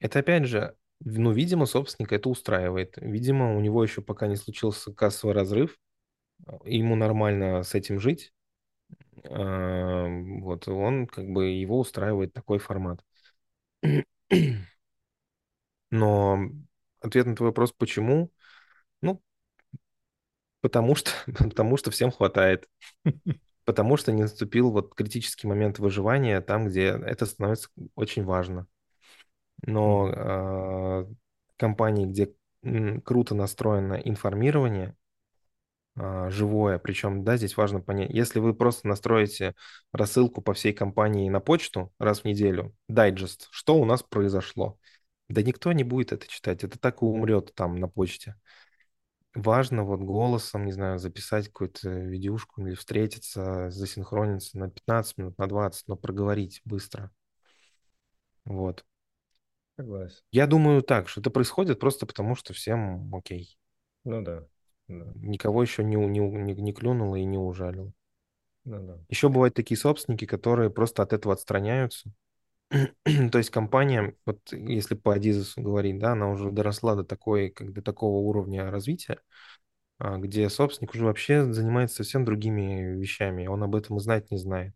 [0.00, 2.96] это опять же, ну, видимо, собственника это устраивает.
[2.98, 5.78] Видимо, у него еще пока не случился кассовый разрыв,
[6.46, 8.32] а, ему нормально с этим жить.
[9.24, 10.06] А,
[10.40, 13.02] Вот он как бы его устраивает такой формат.
[15.90, 16.38] Но
[17.00, 18.32] ответ на твой вопрос, почему?
[19.02, 19.22] Ну,
[20.60, 22.68] потому что, потому что всем хватает.
[23.64, 28.66] потому что не наступил вот критический момент выживания там, где это становится очень важно.
[29.66, 31.06] Но э,
[31.56, 32.34] компании, где
[33.04, 34.96] круто настроено информирование,
[35.96, 39.54] живое, причем, да, здесь важно понять, если вы просто настроите
[39.92, 44.78] рассылку по всей компании на почту раз в неделю, дайджест, что у нас произошло,
[45.28, 48.36] да никто не будет это читать, это так и умрет там на почте.
[49.34, 55.46] Важно вот голосом, не знаю, записать какую-то видюшку или встретиться, засинхрониться на 15 минут, на
[55.46, 57.10] 20, но проговорить быстро.
[58.44, 58.84] Вот.
[59.76, 60.18] Согласен.
[60.30, 63.56] Я думаю так, что это происходит просто потому, что всем окей.
[64.04, 64.46] Ну да,
[64.88, 67.92] да, Никого еще не, не, не, не клюнуло и не ужалило.
[68.64, 68.98] ну да.
[69.08, 72.12] Еще бывают такие собственники, которые просто от этого отстраняются.
[73.30, 77.72] То есть компания, вот если по Адизесу говорить, да, она уже доросла до такой, как
[77.72, 79.18] до такого уровня развития,
[79.98, 84.38] а, где собственник уже вообще занимается совсем другими вещами, он об этом и знать не
[84.38, 84.74] знает.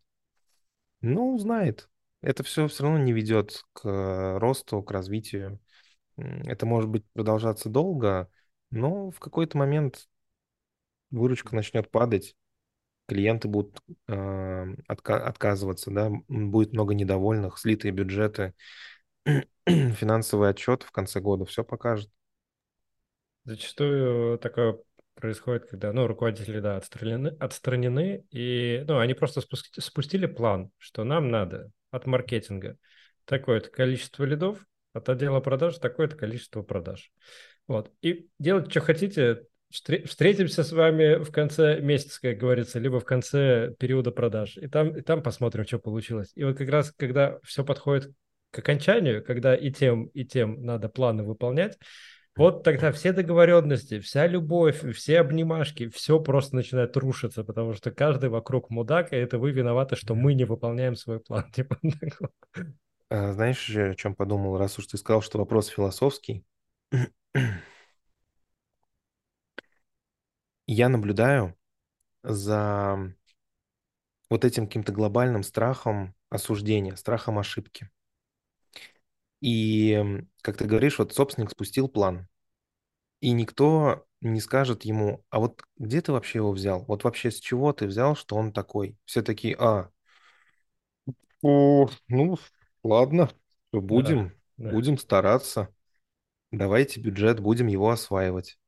[1.00, 1.88] Ну, знает.
[2.22, 5.60] Это все все равно не ведет к росту, к развитию.
[6.16, 8.28] Это может быть продолжаться долго,
[8.76, 10.08] но в какой-то момент
[11.10, 12.36] выручка начнет падать,
[13.08, 14.12] клиенты будут э,
[14.88, 18.54] отка- отказываться, да, будет много недовольных, слитые бюджеты,
[19.66, 22.10] финансовый отчет в конце года все покажет.
[23.44, 24.78] Зачастую такое
[25.14, 31.04] происходит, когда, ну, руководители, да, отстранены, отстранены, и, ну, они просто спусти- спустили план, что
[31.04, 32.76] нам надо от маркетинга
[33.24, 37.12] такое-то количество лидов, от отдела продаж такое-то количество продаж.
[37.68, 37.90] Вот.
[38.02, 43.04] И делать, что хотите, Встре- Встретимся с вами в конце месяца, как говорится, либо в
[43.04, 44.56] конце периода продаж.
[44.56, 46.30] И там, и там посмотрим, что получилось.
[46.34, 48.12] И вот как раз, когда все подходит
[48.52, 51.78] к окончанию, когда и тем, и тем надо планы выполнять,
[52.36, 58.28] вот тогда все договоренности, вся любовь, все обнимашки, все просто начинает рушиться, потому что каждый
[58.28, 61.50] вокруг мудак, и это вы виноваты, что мы не выполняем свой план.
[61.52, 61.78] Типа.
[63.08, 66.44] А Знаешь, о чем подумал, раз уж ты сказал, что вопрос философский?
[70.66, 71.56] Я наблюдаю
[72.24, 73.14] за
[74.30, 77.90] вот этим каким-то глобальным страхом осуждения, страхом ошибки.
[79.40, 80.02] И,
[80.42, 82.26] как ты говоришь, вот собственник спустил план,
[83.20, 86.84] и никто не скажет ему, а вот где ты вообще его взял?
[86.86, 88.98] Вот вообще с чего ты взял, что он такой?
[89.06, 89.90] Все такие, а,
[91.42, 92.36] о, ну,
[92.82, 93.30] ладно,
[93.90, 94.70] Да, будем, да.
[94.70, 95.68] будем стараться.
[96.56, 98.58] Давайте бюджет, будем его осваивать.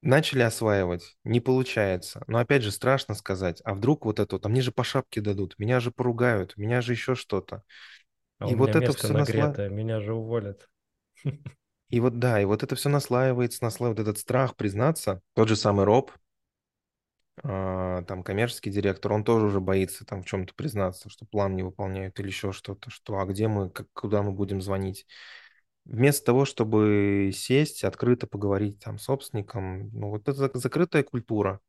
[0.00, 2.22] Начали осваивать, не получается.
[2.28, 5.58] Но опять же, страшно сказать, а вдруг вот это а мне же по шапке дадут,
[5.58, 7.62] меня же поругают, меня же еще что-то.
[8.38, 9.34] А И вот это все насла...
[9.34, 10.68] нагретое, меня же уволят.
[11.90, 15.20] И вот да, и вот это все наслаивается, наслаивает этот страх признаться.
[15.34, 16.12] Тот же самый Роб,
[17.42, 22.18] там коммерческий директор, он тоже уже боится там в чем-то признаться, что план не выполняют
[22.20, 25.06] или еще что-то, что а где мы, как, куда мы будем звонить.
[25.84, 31.60] Вместо того, чтобы сесть, открыто поговорить там с собственником, ну вот это зак- закрытая культура.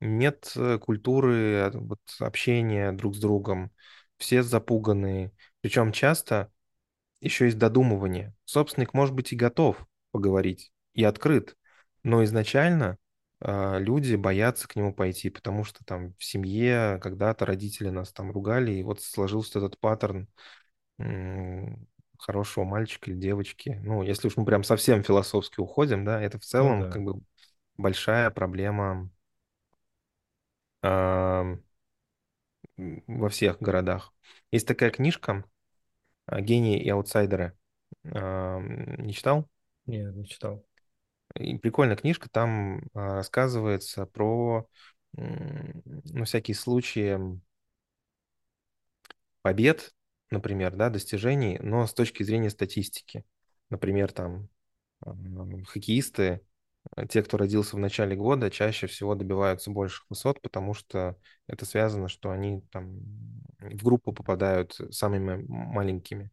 [0.00, 3.70] Нет э, культуры э, вот, общения друг с другом.
[4.18, 5.32] Все запуганные.
[5.60, 6.52] Причем часто
[7.20, 8.34] еще есть додумывание.
[8.44, 11.56] Собственник может быть и готов поговорить, и открыт,
[12.02, 12.96] но изначально а,
[13.44, 18.72] люди боятся к нему пойти, потому что там в семье когда-то родители нас там ругали,
[18.72, 20.28] и вот сложился этот паттерн
[22.18, 23.80] хорошего мальчика или девочки.
[23.84, 26.90] Ну, если уж мы прям совсем философски уходим, да, это в Ну целом да.
[26.90, 27.20] как бы
[27.76, 29.10] большая проблема
[30.82, 31.56] а,
[32.78, 34.12] м, во всех городах.
[34.50, 35.44] Есть такая книжка
[36.26, 37.56] а, «Гении и аутсайдеры».
[38.06, 39.48] А, м, Не читал?
[39.86, 40.62] Не, не читал.
[41.38, 44.66] И прикольная книжка, там а, рассказывается про
[45.16, 47.18] ну, всякие случаи
[49.42, 49.94] побед,
[50.30, 53.24] например, да, достижений, но с точки зрения статистики.
[53.70, 54.48] Например, там
[55.66, 56.40] хоккеисты,
[56.96, 61.16] э, те, кто родился в начале года, чаще всего добиваются больших высот, потому что
[61.46, 63.00] это связано, что они там
[63.58, 66.30] в группу попадают самыми маленькими.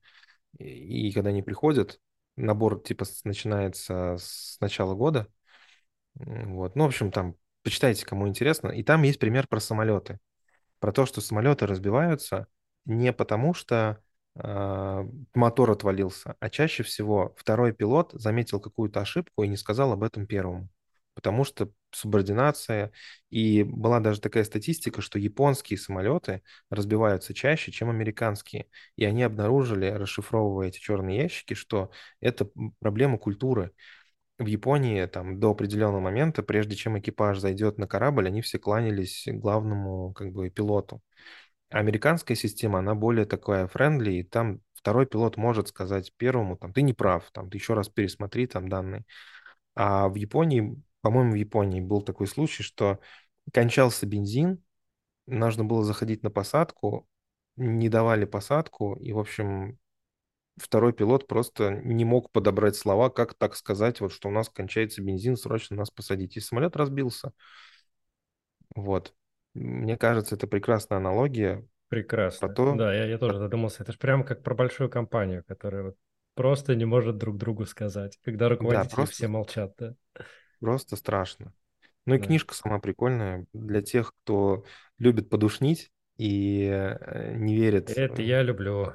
[0.60, 1.99] И когда они приходят,
[2.36, 5.28] набор типа начинается с начала года,
[6.16, 6.76] Вот.
[6.76, 8.70] Ну, в общем, там почитайте, кому интересно.
[8.70, 10.20] И там есть пример про самолеты.
[10.80, 12.48] Про то, что самолеты разбиваются
[12.86, 14.02] не потому, что
[14.36, 15.06] а,
[15.36, 20.28] мотор отвалился, а чаще всего второй пилот заметил какую-то ошибку и не сказал об этом
[20.28, 20.70] первому.
[21.14, 22.91] Потому что субординация.
[23.30, 28.68] И была даже такая статистика, что японские самолеты разбиваются чаще, чем американские.
[28.95, 31.91] И они обнаружили, расшифровывая эти черные ящики, что
[32.22, 32.49] это
[32.80, 33.72] проблема культуры
[34.39, 39.26] в Японии там до определенного момента, прежде чем экипаж зайдет на корабль, они все кланялись
[39.28, 41.01] главному как бы пилоту.
[41.70, 46.82] Американская система, она более такая френдли, и там второй пилот может сказать первому, там, ты
[46.82, 49.05] не прав, там, ты еще раз пересмотри там данные.
[49.76, 52.99] А в Японии, по-моему, в Японии был такой случай, что
[53.54, 54.64] кончался бензин,
[55.28, 57.08] нужно было заходить на посадку,
[57.56, 59.80] не давали посадку, и, в общем,
[60.58, 65.02] второй пилот просто не мог подобрать слова, как так сказать, вот что у нас кончается
[65.02, 66.38] бензин, срочно нас посадить.
[66.38, 67.34] И самолет разбился.
[68.76, 69.14] Вот.
[69.54, 72.47] Мне кажется, это прекрасная аналогия про Прекрасно.
[72.49, 73.84] то, Да, я, я тоже задумался.
[73.84, 75.97] Это же прямо как про большую компанию, которая вот
[76.36, 79.95] просто не может друг другу сказать, когда да, руководители просто, все молчат, да.
[80.62, 81.53] Просто страшно.
[82.05, 82.26] Ну и Да.
[82.26, 84.66] книжка сама прикольная для тех, кто
[84.99, 87.89] любит подушнить и э, не верит.
[87.89, 88.93] Это в- я люблю.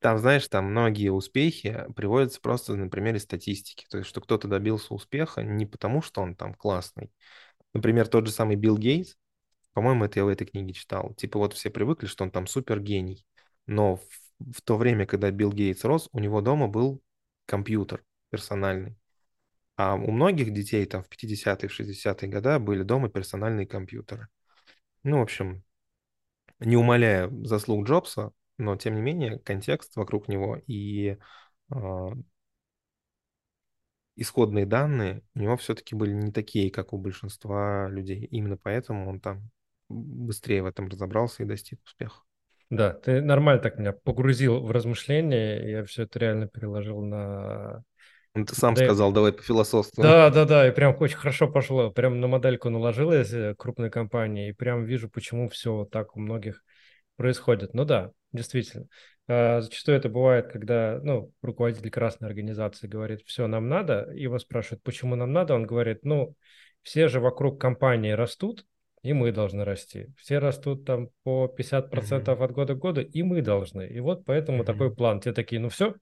[0.00, 3.86] Там, знаешь, там многие успехи приводятся просто на примере статистики.
[3.90, 7.10] То есть, что кто-то добился успеха не потому, что он там классный.
[7.74, 9.16] Например, тот же самый Билл Гейтс,
[9.74, 11.14] по-моему, это я в этой книге читал.
[11.14, 13.26] Типа вот все привыкли, что он там супер гений.
[13.66, 14.02] Но в,
[14.54, 17.02] в то время, когда Билл Гейтс рос, у него дома был
[17.46, 18.96] компьютер персональный.
[19.78, 24.26] А у многих детей там в 50-е, в 60-е годы были дома персональные компьютеры.
[25.04, 25.62] Ну, в общем,
[26.58, 31.16] не умаляя заслуг Джобса, но тем не менее контекст вокруг него и
[31.70, 32.10] а,
[34.16, 38.24] исходные данные у него все-таки были не такие, как у большинства людей.
[38.24, 39.48] Именно поэтому он там
[39.88, 42.22] быстрее в этом разобрался и достиг успеха.
[42.68, 45.70] Да, ты нормально так меня погрузил в размышления.
[45.70, 47.84] Я все это реально переложил на
[48.34, 48.88] Ну, ты сам модель.
[48.88, 50.10] сказал, давай пофилософствуем.
[50.10, 51.90] Да, да, да, и прям очень хорошо пошло.
[51.90, 56.62] Прям на модельку наложилась э, крупной компании, и прям вижу, почему все так у многих
[57.16, 57.74] происходит.
[57.74, 58.86] Ну да, действительно.
[59.26, 64.82] А, Зачастую это бывает, когда ну, руководитель красной организации говорит, все, нам надо, его спрашивают,
[64.84, 66.34] почему нам надо, он говорит, ну,
[66.82, 68.66] все же вокруг компании растут,
[69.02, 70.08] и мы должны расти.
[70.16, 72.44] Все растут там по 50% Мгм.
[72.44, 73.86] от года к году, и мы должны.
[73.88, 74.94] И вот поэтому такой Мгм.
[74.94, 75.20] план.
[75.20, 75.94] Те такие, ну все,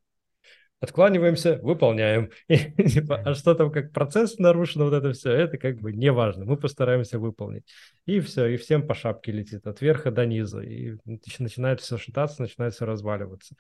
[0.81, 2.31] откланиваемся, выполняем.
[2.49, 2.57] И,
[2.89, 6.45] типа, а что там, как процесс нарушен, вот это все, это как бы не важно.
[6.45, 7.65] Мы постараемся выполнить.
[8.07, 10.61] И все, и всем по шапке летит от верха до низа.
[10.61, 13.55] И нач- начинает все шататься, начинает все разваливаться.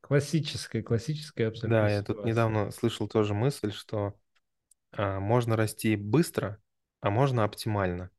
[0.00, 2.24] Классическая, классическая абсолютно Да, я тут ситуация.
[2.24, 4.14] недавно слышал тоже мысль, что
[4.92, 6.60] а, можно расти быстро,
[7.00, 8.10] а можно оптимально.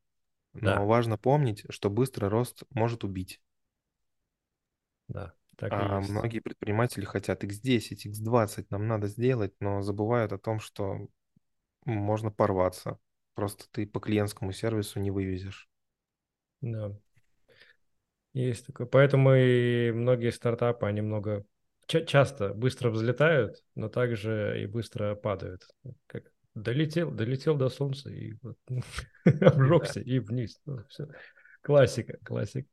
[0.54, 3.42] Но Да, важно помнить, что быстрый рост может убить.
[5.08, 6.10] да, так А есть.
[6.10, 11.08] многие предприниматели хотят x10, x20 нам надо сделать, но забывают о том, что
[11.86, 13.00] можно порваться.
[13.36, 15.70] Просто ты по клиентскому сервису не вывезешь.
[16.62, 16.92] Да,
[18.34, 18.88] есть такое.
[18.88, 21.46] Поэтому и многие стартапы, они много
[21.88, 25.68] ча- часто быстро взлетают, но также и быстро падают.
[26.08, 26.24] Как
[26.56, 28.58] долетел, долетел до солнца и вот
[29.26, 30.62] обжегся и вниз.
[30.66, 30.80] Ну.
[31.62, 32.68] Классика, классика.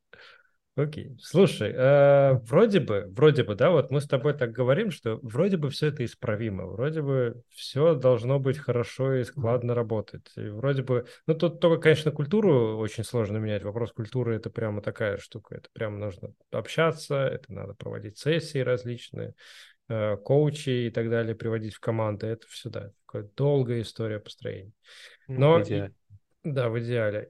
[0.79, 1.17] Окей.
[1.19, 5.57] Слушай, э, вроде бы, вроде бы, да, вот мы с тобой так говорим, что вроде
[5.57, 10.31] бы все это исправимо, вроде бы все должно быть хорошо и складно работать.
[10.37, 13.63] И вроде бы, ну тут только, конечно, культуру очень сложно менять.
[13.63, 15.55] Вопрос культуры это прямо такая штука.
[15.55, 19.33] Это прямо нужно общаться, это надо проводить сессии различные,
[19.89, 22.27] э, коучи и так далее, приводить в команды.
[22.27, 24.71] Это все, да, такая долгая история построения.
[25.27, 25.93] Ну, в Но и, идеале.
[26.45, 27.27] да, в идеале.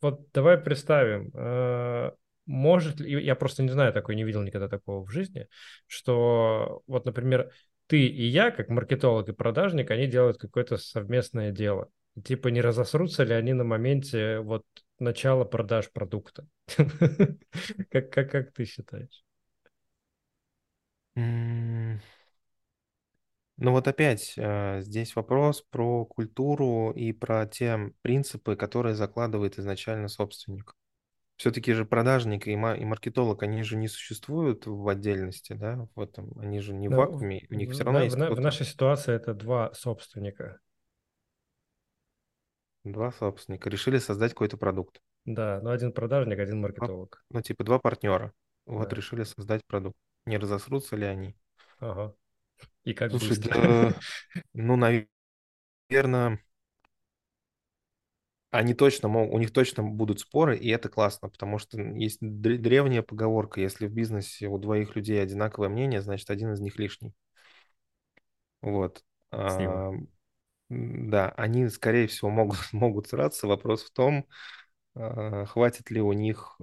[0.00, 2.10] Вот давай представим, э,
[2.46, 5.48] может ли, я просто не знаю такой, не видел никогда такого в жизни,
[5.86, 7.52] что вот, например,
[7.86, 11.88] ты и я, как маркетолог и продажник, они делают какое-то совместное дело.
[12.24, 14.64] Типа не разосрутся ли они на моменте вот
[14.98, 16.46] начала продаж продукта?
[17.90, 19.24] Как, как, как ты считаешь?
[23.56, 30.08] Ну вот опять э, здесь вопрос про культуру и про те принципы, которые закладывает изначально
[30.08, 30.74] собственник.
[31.36, 36.00] Все-таки же продажник и, ма- и маркетолог, они же не существуют в отдельности, да, в
[36.00, 38.24] этом, они же не в в, вакууме, у них все в равно в есть в
[38.24, 40.60] кто-то, нашей ситуации это два собственника.
[42.84, 45.00] два собственника, решили создать какой-то продукт.
[45.26, 47.24] Да, ну один продажник, один Два- маркетолог.
[47.30, 48.32] ну, типа два партнера,
[48.66, 48.96] вот Да.
[48.96, 49.96] решили создать продукт.
[50.26, 51.36] Не разосрутся ли они?
[51.78, 52.14] Ага.
[52.84, 53.54] И как Слушай, быстро.
[53.54, 53.94] да,
[54.54, 54.76] ну,
[55.90, 56.38] наверное,
[58.58, 62.58] они точно могут, у них точно будут споры, и это классно, потому что есть дре-
[62.58, 67.14] древняя поговорка, если в бизнесе у двоих людей одинаковое мнение, значит, один из них лишний.
[68.62, 69.04] Вот.
[69.30, 69.90] А,
[70.70, 73.46] Да, они, скорее всего, могут, могут сраться.
[73.46, 74.26] Вопрос в том,
[74.96, 76.58] а, хватит ли у них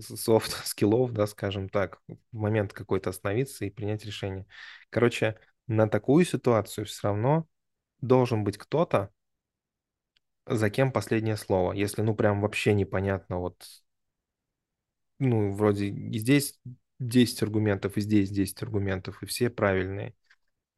[0.00, 4.46] soft skill ов, да, скажем так, в момент какой-то остановиться и принять решение.
[4.90, 7.46] Короче, на такую ситуацию все равно
[8.00, 9.10] должен быть кто-то,
[10.46, 11.72] за кем последнее слово.
[11.72, 13.64] Если, ну, прям вообще непонятно, вот,
[15.18, 16.58] ну, вроде здесь
[16.98, 20.14] 10 аргументов, и здесь 10 аргументов, и все правильные.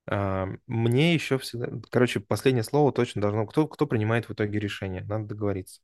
[0.06, 1.68] А, Мне еще всегда...
[1.90, 3.46] Короче, последнее слово точно должно...
[3.46, 5.04] Кто, кто принимает в итоге решение?
[5.04, 5.82] Надо договориться.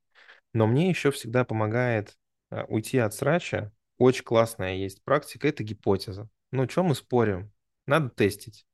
[0.55, 2.17] Но мне еще всегда помогает
[2.51, 3.73] а, уйти от срача.
[3.99, 6.29] Очень классная есть практика, это гипотеза.
[6.53, 7.53] Ну, что мы спорим?
[7.87, 8.67] Надо тестить.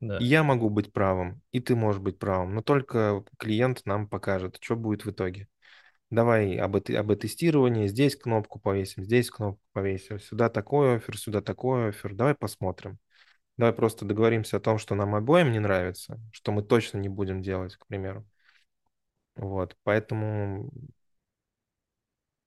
[0.00, 4.58] Да, я могу быть правым, и ты можешь быть правым, но только клиент нам покажет,
[4.60, 5.48] что будет в итоге.
[6.10, 11.90] Давай об, об тестировании, здесь кнопку повесим, здесь кнопку повесим, сюда такой офер, сюда такой
[11.90, 12.98] офер, давай посмотрим.
[13.58, 17.42] Давай просто договоримся о том, что нам обоим не нравится, что мы точно не будем
[17.42, 18.26] делать, к примеру.
[19.36, 20.70] Вот, поэтому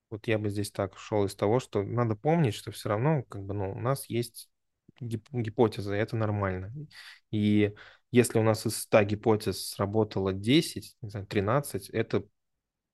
[0.09, 3.43] вот я бы здесь так шел из того, что надо помнить, что все равно как
[3.43, 4.48] бы, ну, у нас есть
[5.01, 6.73] гип- гипотеза, и это нормально.
[7.31, 7.73] И
[8.11, 12.23] если у нас из ста гипотез сработало 10, не знаю, 13, это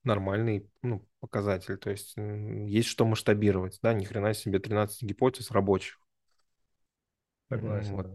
[0.03, 1.77] нормальный ну, показатель.
[1.77, 5.99] То есть есть что масштабировать, да, ни хрена себе 13 гипотез рабочих.
[7.49, 8.07] Согласен, Вот.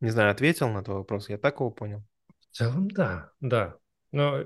[0.00, 2.02] Не знаю, ответил на твой вопрос, я так его понял.
[2.50, 3.76] В целом, да, да.
[4.12, 4.44] Но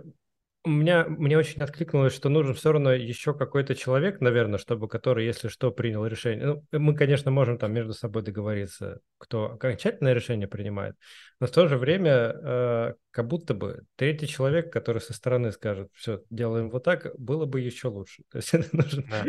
[0.71, 5.49] меня, мне очень откликнулось, что нужен все равно еще какой-то человек, наверное, чтобы который, если
[5.49, 6.47] что, принял решение.
[6.47, 10.97] Ну, мы, конечно, можем там между собой договориться, кто окончательное решение принимает,
[11.39, 15.91] но в то же время э, как будто бы третий человек, который со стороны скажет,
[15.93, 18.23] все, делаем вот так, было бы еще лучше.
[18.31, 19.25] То есть нужен Да.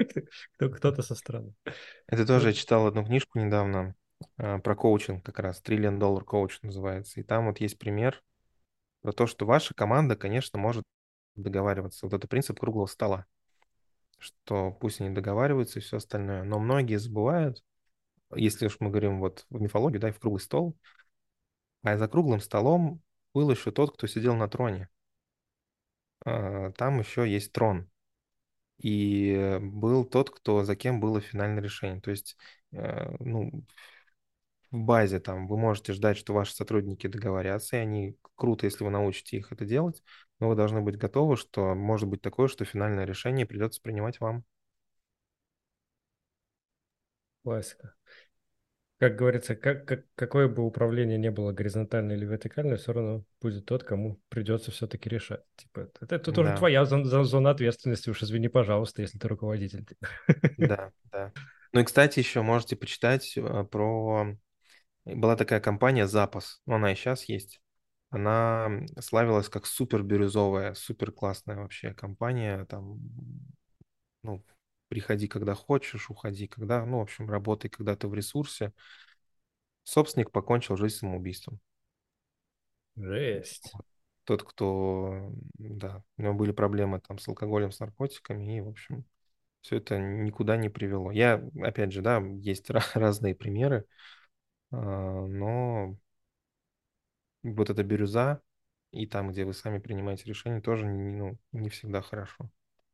[0.56, 1.54] кто- кто-то со стороны.
[2.08, 3.96] Это тоже я читал одну книжку недавно
[4.38, 7.20] а, про коучинг как раз, «Триллион доллар коуч» называется.
[7.20, 8.24] И там вот есть пример
[9.02, 10.84] про то, что ваша команда, конечно, может
[11.36, 12.06] договариваться.
[12.06, 13.26] Вот это принцип круглого стола,
[14.20, 16.44] что пусть они договариваются и все остальное.
[16.44, 17.64] Но многие забывают,
[18.36, 20.76] если уж мы говорим вот в мифологии, да, и в круглый стол,
[21.84, 23.02] а за круглым столом
[23.34, 24.90] был еще тот, кто сидел на троне.
[26.26, 27.90] А, Там еще есть трон.
[28.80, 32.02] И был тот, кто за кем было финальное решение.
[32.02, 32.38] То есть,
[32.74, 33.64] э, ну,
[34.72, 38.90] в базе там вы можете ждать, что ваши сотрудники договорятся, и они круто, если вы
[38.90, 40.04] научите их это делать,
[40.40, 44.44] но вы должны быть готовы, что может быть такое, что финальное решение придется принимать вам.
[47.44, 47.96] классика.
[48.98, 53.66] Как говорится, как, как, какое бы управление не было горизонтальное или вертикальное, все равно будет
[53.66, 55.44] тот, кому придется все-таки решать.
[55.58, 59.28] Типа, это, это, тоже Да, твоя зон- зон- зона ответственности, уж извини, пожалуйста, если ты
[59.28, 59.86] руководитель.
[60.58, 61.34] да, да.
[61.74, 64.36] Ну и, кстати, еще можете почитать э, про...
[65.06, 67.62] Была такая компания «Запас», ну, она и сейчас есть.
[68.10, 72.66] Она славилась как супер бирюзовая, супер классная вообще компания.
[72.66, 73.00] Там,
[74.24, 74.44] ну,
[74.88, 76.86] приходи, когда хочешь, уходи, когда...
[76.86, 78.74] Ну, в общем, работай, когда ты в ресурсе.
[79.86, 81.62] Собственник покончил жизнь самоубийством.
[82.96, 83.72] Жесть.
[84.24, 89.06] Тот, кто, да, у него были проблемы там с алкоголем, с наркотиками, и, в общем,
[89.62, 91.12] все это никуда не привело.
[91.12, 93.86] Я, опять же, да, есть разные примеры,
[94.72, 94.78] а,
[95.28, 95.98] но
[97.54, 98.42] вот эта бирюза
[98.92, 102.50] и там, где вы сами принимаете решения, тоже не, ну, не всегда хорошо.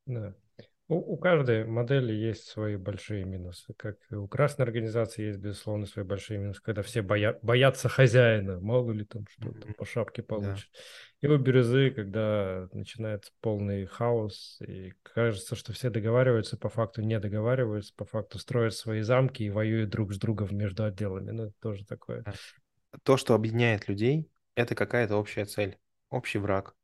[0.05, 0.33] Да.
[0.87, 3.73] У, у каждой модели есть свои большие минусы.
[3.77, 8.59] Как и у красной организации есть, безусловно, свои большие минусы, когда все боя- боятся хозяина,
[8.59, 9.73] мало ли там что-то Мгм.
[9.75, 10.69] по шапке Да, получит.
[11.21, 17.19] И у бирюзы, когда начинается полный хаос, и кажется, что все договариваются, по факту не
[17.19, 21.31] договариваются, по факту строят свои замки и воюют друг с другом между отделами.
[21.31, 22.23] Ну, это тоже такое.
[22.23, 22.33] да.
[23.03, 25.77] То, что объединяет людей, это какая-то общая цель,
[26.09, 26.75] общий враг.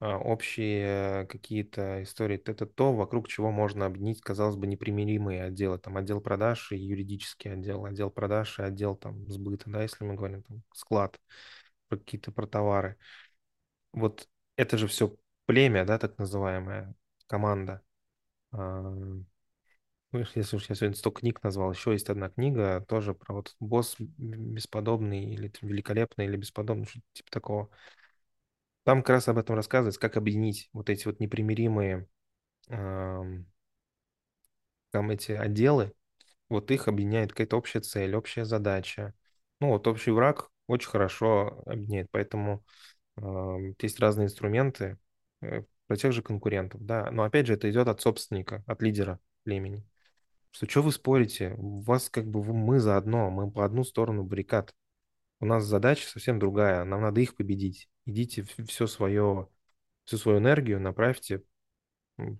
[0.00, 2.38] а, общие какие-то истории.
[2.44, 5.78] Это то, вокруг чего можно объединить, казалось бы, непримиримые отделы.
[5.78, 10.14] Там отдел продаж и юридический отдел, отдел продаж и отдел там сбыта, да, если мы
[10.14, 11.20] говорим там склад,
[11.90, 12.96] какие-то про товары.
[13.92, 15.16] Вот это же все
[15.46, 16.94] племя, да, так называемая
[17.28, 17.82] команда.
[20.12, 23.94] Если уж я сегодня 100 книг назвал, еще есть одна книга тоже про вот босс
[23.98, 27.70] бесподобный или великолепный или бесподобный, что-то типа такого.
[28.84, 32.08] Там как раз об этом рассказывается, как объединить вот эти вот непримиримые
[32.70, 33.46] ам,
[34.90, 35.92] там эти отделы,
[36.50, 39.14] вот их объединяет какая-то общая цель, общая задача.
[39.60, 42.64] Ну вот общий враг очень хорошо объединяет, поэтому
[43.16, 44.98] ам, есть разные инструменты
[45.42, 49.20] э, про тех же конкурентов, да, но опять же это идет от собственника, от лидера
[49.44, 49.86] племени.
[50.52, 51.54] Что, что вы спорите?
[51.58, 54.74] У вас как бы мы заодно, мы по одну сторону баррикад.
[55.40, 57.88] У нас задача совсем другая, нам надо их победить.
[58.04, 59.48] Идите все свое,
[60.04, 61.42] всю свою энергию направьте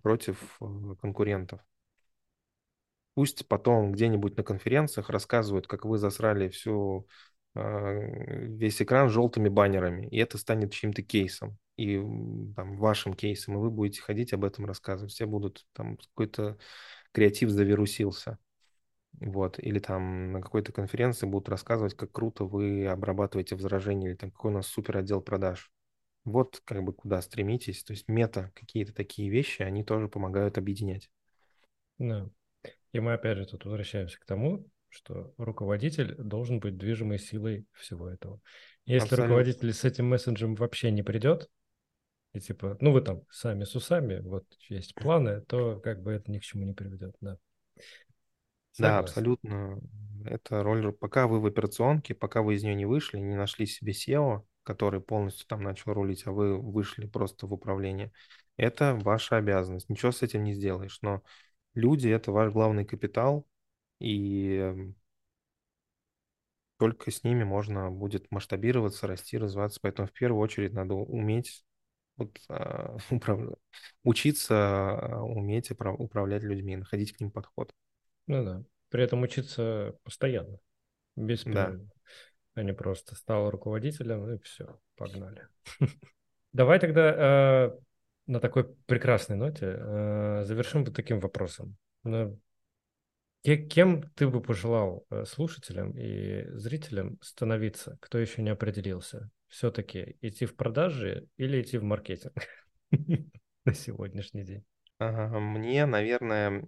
[0.03, 1.61] против э, конкурентов.
[3.15, 7.07] Пусть потом где-нибудь на конференциях рассказывают, как вы засрали всю,
[7.55, 11.97] э, весь экран желтыми баннерами, и это станет чьим-то кейсом, и
[12.55, 15.13] там, вашим кейсом, и вы будете ходить об этом рассказывать.
[15.13, 16.59] Все будут, там, какой-то
[17.13, 18.39] креатив завирусился.
[19.21, 24.31] Вот, или там на какой-то конференции будут рассказывать, как круто вы обрабатываете возражения, или там
[24.31, 25.71] какой у нас супер отдел продаж.
[26.25, 27.83] Вот как бы куда стремитесь.
[27.83, 31.11] То есть мета, какие-то такие вещи, они тоже помогают объединять.
[31.99, 32.31] Да.
[32.93, 38.09] И мы опять же тут возвращаемся к тому, что руководитель должен быть движимой силой всего
[38.09, 38.41] этого.
[38.85, 39.27] Если Абсолютно.
[39.27, 41.49] руководитель с этим месседжем вообще не придет,
[42.33, 46.31] и типа, ну вы там сами с усами, вот есть планы, то как бы это
[46.31, 47.39] ни к чему не приведет, да.
[48.79, 48.99] Да, Согласен.
[48.99, 49.81] абсолютно.
[50.25, 53.93] Это роль, пока вы в операционке, пока вы из нее не вышли, не нашли себе
[53.93, 58.13] SEO, который полностью там начал рулить, а вы вышли просто в управление,
[58.57, 59.89] это ваша обязанность.
[59.89, 60.99] Ничего с этим не сделаешь.
[61.03, 61.23] Но
[61.75, 63.47] люди– это ваш главный капитал,
[63.99, 64.95] и эм,
[66.79, 69.81] только с ними можно будет масштабироваться, расти, развиваться.
[69.83, 71.65] Поэтому в первую очередь надо уметь
[72.21, 73.57] вот, а, управля-
[74.05, 77.73] учиться а, уметь управ- управлять людьми, находить к ним подход.
[78.27, 78.63] Ну да.
[78.91, 80.59] При этом учиться постоянно,
[81.17, 81.77] без Да.
[82.55, 85.47] А не просто стал руководителем и все, погнали.
[86.53, 87.79] Давай тогда э,
[88.27, 89.77] на такой прекрасной ноте
[90.45, 91.77] завершим вот таким вопросом.
[92.03, 92.39] Ну,
[93.45, 99.31] ке- Кем ты бы пожелал слушателям и зрителям становиться, кто еще не определился?
[99.51, 102.33] Все-таки идти в продажи или идти в маркетинг
[103.65, 104.65] на сегодняшний день?
[104.99, 106.65] Мне, наверное,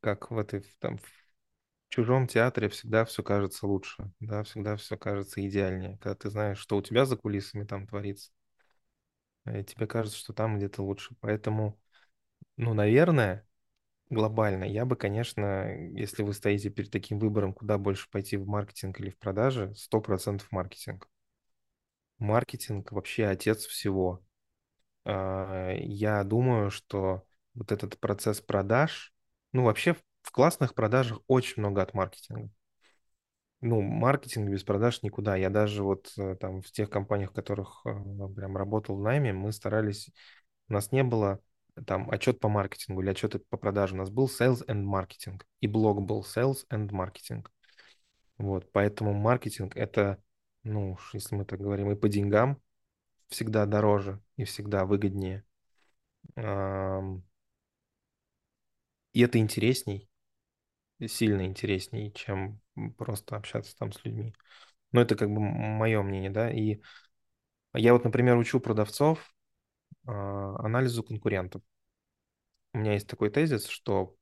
[0.00, 1.02] как в этой там в
[1.88, 5.98] чужом театре всегда все кажется лучше, да, всегда все кажется идеальнее.
[5.98, 8.32] Когда ты знаешь, что у тебя за кулисами там творится,
[9.46, 11.14] и тебе кажется, что там где-то лучше.
[11.20, 11.78] Поэтому,
[12.56, 13.46] ну, наверное,
[14.10, 19.00] глобально, я бы, конечно, если вы стоите перед таким выбором, куда больше пойти в маркетинг
[19.00, 21.08] или в продажи, 100% маркетинг.
[22.18, 24.22] Маркетинг вообще отец всего.
[25.04, 29.14] А, Я думаю, что вот этот процесс продаж,
[29.52, 32.50] ну, вообще в классных продажах очень много от маркетинга.
[33.62, 35.34] Ну, маркетинг без продаж никуда.
[35.36, 37.90] Я даже вот э, там в тех компаниях, в которых э,
[38.36, 40.10] прям работал в найме, мы старались,
[40.68, 41.40] у нас не было
[41.86, 43.94] там отчет по маркетингу или отчет по продаже.
[43.94, 47.46] У нас был sales and marketing, и блог был sales and marketing.
[48.38, 50.22] Вот, поэтому маркетинг это,
[50.66, 52.60] ну, уж если мы так говорим, и по деньгам
[53.28, 55.44] всегда дороже и всегда выгоднее.
[56.36, 56.40] И
[59.22, 60.08] это интересней,
[61.06, 62.60] сильно интересней, чем
[62.98, 64.34] просто общаться там с людьми.
[64.92, 66.50] Но это как бы мое мнение, да.
[66.52, 66.80] И
[67.74, 69.34] я вот, например, учу продавцов
[70.06, 71.62] а, анализу конкурентов.
[72.74, 74.14] У меня есть такой тезис, что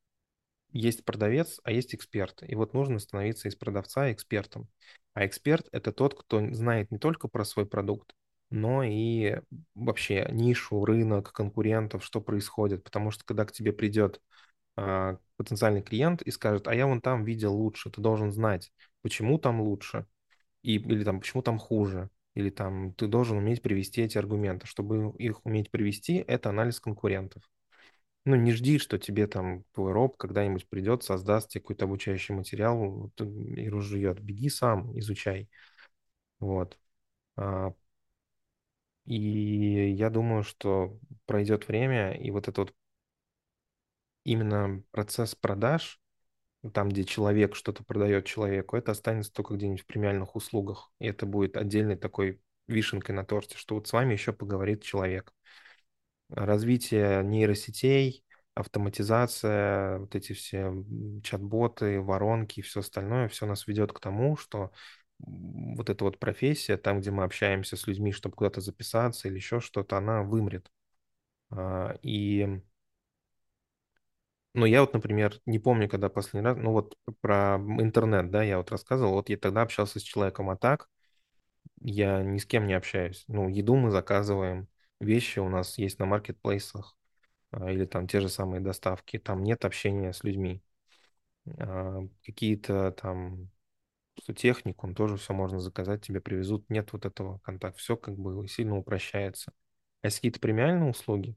[0.74, 2.42] есть продавец, а есть эксперт.
[2.42, 4.68] И вот нужно становиться из продавца экспертом.
[5.14, 8.14] А эксперт– это тот, кто знает не только про свой продукт,
[8.50, 9.40] но и
[9.74, 12.84] вообще нишу, рынок, конкурентов, что происходит.
[12.84, 14.20] Потому что когда к тебе придет
[14.76, 18.72] а, потенциальный клиент и скажет, а я вон там видел лучше, ты должен знать,
[19.02, 20.06] почему там лучше,
[20.62, 24.66] и, или там почему там хуже, или там ты должен уметь привести эти аргументы.
[24.66, 27.42] Чтобы их уметь привести, это анализ конкурентов.
[28.26, 33.10] Ну, не жди, что тебе там твой роб когда-нибудь придет, создаст тебе какой-то обучающий материал
[33.18, 34.18] и разжует.
[34.20, 35.50] Беги сам, изучай.
[36.40, 36.78] Вот.
[37.36, 37.74] А,
[39.06, 42.74] И я думаю, что пройдет время, и вот этот вот
[44.24, 46.00] именно процесс продаж,
[46.74, 50.92] там, где человек что-то продает человеку, это останется только где-нибудь в премиальных услугах.
[51.00, 55.34] И это будет отдельной такой вишенкой на торте, что вот с вами еще поговорит человек.
[56.34, 58.24] Развитие нейросетей,
[58.54, 60.72] автоматизация, вот эти все
[61.22, 64.72] чат-боты, воронки и все остальное, все нас ведет к тому, что
[65.18, 69.60] вот эта вот профессия, там, где мы общаемся с людьми, чтобы куда-то записаться или еще
[69.60, 70.70] что-то, она вымрет.
[71.50, 72.60] А, И
[74.54, 78.58] ну, я вот, например, не помню, когда последний раз, ну вот про интернет, да, я
[78.58, 80.88] вот рассказывал, вот я тогда общался с человеком, а так
[81.82, 83.24] я ни с кем не общаюсь.
[83.28, 84.68] Ну, еду мы заказываем,
[85.04, 86.96] вещи у нас есть на маркетплейсах
[87.52, 90.62] а, или там те же самые доставки, там нет общения с людьми.
[91.58, 93.50] А, Какие-то там
[94.36, 98.76] технику, тоже все можно заказать, тебе привезут, нет вот этого контакта, все как бы сильно
[98.76, 99.52] упрощается.
[100.02, 101.36] А если какие-то премиальные услуги,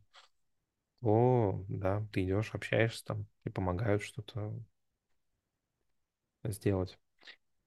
[1.01, 4.53] то да, ты идешь, общаешься там и помогают что-то
[6.43, 6.97] сделать.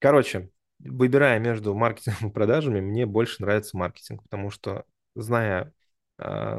[0.01, 0.51] Короче,
[0.81, 5.73] выбирая между маркетингом и продажами, мне больше нравится маркетинг, потому что зная,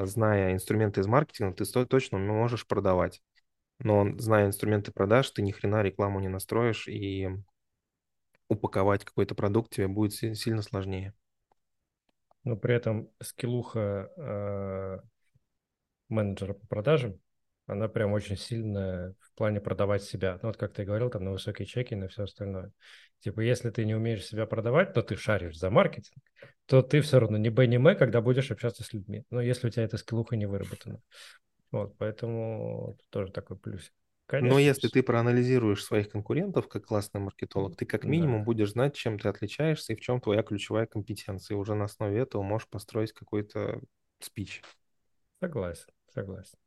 [0.04, 3.22] зная инструменты из маркетинга, ты точно можешь продавать.
[3.80, 7.30] но зная инструменты продаж, ты ни хрена рекламу не настроишь, и
[8.48, 11.14] упаковать какой-то продукт тебе будет сильно сложнее.
[12.44, 15.00] Но при этом скиллуха э,
[16.10, 17.20] менеджера по продажам,
[17.66, 20.40] она прям очень сильная в плане продавать себя.
[20.42, 22.72] Ну, вот как ты говорил, там на высокие чеки и на все остальное.
[23.20, 26.24] Типа, если ты не умеешь себя продавать, но ты шаришь за маркетинг,
[26.66, 29.24] то ты все равно не Б, не М, когда будешь общаться с людьми.
[29.30, 31.00] Но если у тебя эта скиллуха не выработана.
[31.72, 33.92] Вот, поэтому тоже такой плюс.
[34.26, 34.54] Конечно.
[34.54, 38.46] Но если ты проанализируешь своих конкурентов как классный маркетолог, ты как минимум да.
[38.46, 41.56] будешь знать, чем ты отличаешься и в чем твоя ключевая компетенция.
[41.56, 43.82] И уже на основе этого можешь построить какой-то
[44.20, 44.62] спич.
[45.42, 46.58] Согласен, согласен.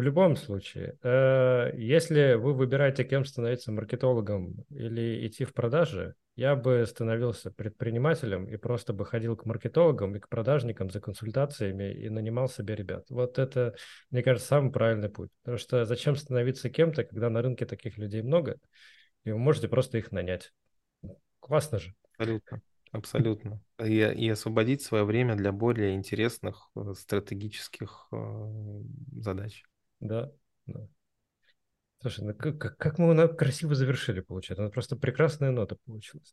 [0.00, 6.56] В любом случае, э, если вы выбираете, кем становиться маркетологом или идти в продажи, я
[6.56, 12.08] бы становился предпринимателем и просто бы ходил к маркетологам и к продажникам за консультациями и
[12.08, 13.04] нанимал себе ребят.
[13.10, 13.74] Вот это,
[14.10, 15.28] мне кажется, самый правильный путь.
[15.42, 18.56] Потому что зачем становиться кем-то, когда на рынке таких людей много,
[19.24, 20.50] и вы можете просто их нанять.
[21.40, 21.92] Классно же.
[22.16, 22.62] Абсолютно.
[22.90, 23.62] Абсолютно.
[23.84, 28.82] И, и освободить свое время для более интересных э, стратегических э,
[29.12, 29.62] задач.
[30.00, 30.30] Да,
[30.66, 30.88] да.
[32.00, 33.06] Слушай, ну как, как мы
[33.36, 34.64] красиво завершили, получается.
[34.64, 36.32] Это просто прекрасная нота получилась.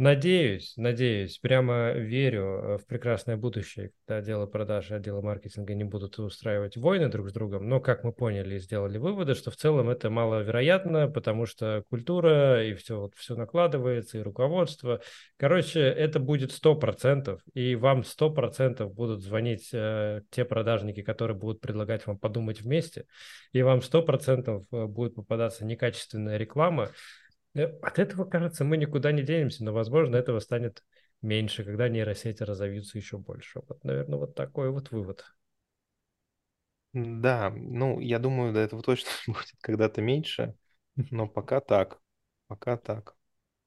[0.00, 6.18] Надеюсь, надеюсь, прямо верю э, в прекрасное будущее, когда отделы продажи, отделы маркетинга не будут
[6.18, 7.68] устраивать войны друг с другом.
[7.68, 12.66] Но, как мы поняли и сделали выводы, что в целом это маловероятно, потому что культура
[12.66, 15.02] и все, вот, все накладывается, и руководство.
[15.36, 22.06] Короче, это будет 100%, и вам 100% будут звонить э, те продажники, которые будут предлагать
[22.06, 23.04] вам подумать вместе,
[23.52, 26.88] и вам 100% э, будет попадаться некачественная реклама,
[27.54, 30.84] от этого, кажется, мы никуда не денемся, но, возможно, этого станет
[31.22, 33.60] меньше, когда нейросети разовьются еще больше.
[33.68, 35.24] Вот, наверное, вот такой вот вывод.
[36.92, 40.54] Да, ну, я думаю, до этого точно будет когда-то меньше,
[40.96, 42.00] но пока так,
[42.48, 43.14] пока так.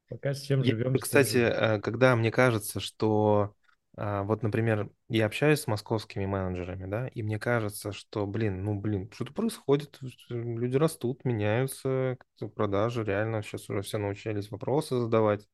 [0.10, 0.98] Пока с чем живем.
[0.98, 3.56] Кстати, э, когда мне кажется, что
[3.96, 9.10] вот, например, я общаюсь с московскими менеджерами, да, и мне кажется, что, блин, ну, блин,
[9.14, 10.00] что-то происходит,
[10.30, 12.18] люди растут, меняются,
[12.56, 15.48] продажи, реально сейчас уже все научились вопросы задавать.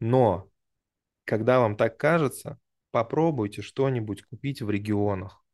[0.00, 0.48] Но,
[1.24, 2.58] когда вам так кажется,
[2.90, 5.44] попробуйте что-нибудь купить в регионах.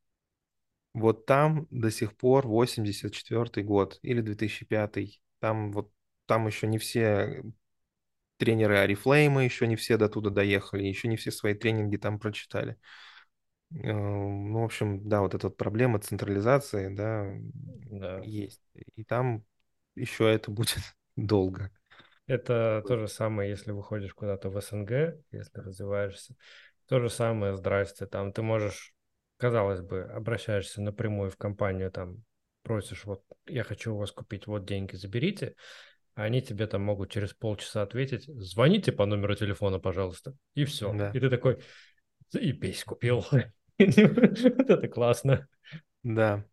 [0.93, 5.93] Вот там до сих пор 84 год или 2005, там вот
[6.27, 7.43] там еще не все
[8.41, 12.79] тренеры Арифлейма еще не все до туда доехали, еще не все свои тренинги там прочитали.
[13.73, 17.31] Э, ну, в общем, да, вот эта вот проблема централизации, да,
[17.91, 18.21] да.
[18.25, 18.63] есть.
[18.97, 19.45] И там
[19.95, 20.79] еще это будет
[21.17, 21.71] долго.
[22.27, 26.35] Это то же самое, если выходишь куда-то в СНГ, если развиваешься.
[26.89, 28.95] То же самое, здрасте, там ты можешь,
[29.37, 32.25] казалось бы, обращаешься напрямую в компанию, там
[32.63, 35.57] просишь, вот я хочу у вас купить, вот деньги заберите,
[36.25, 40.93] они тебе там могут через полчаса ответить, звоните по номеру телефона, пожалуйста, и все.
[40.93, 41.11] Да.
[41.11, 41.59] И ты такой,
[42.31, 43.25] заебись, купил.
[43.79, 45.49] Вот это классно.
[46.03, 46.45] Да,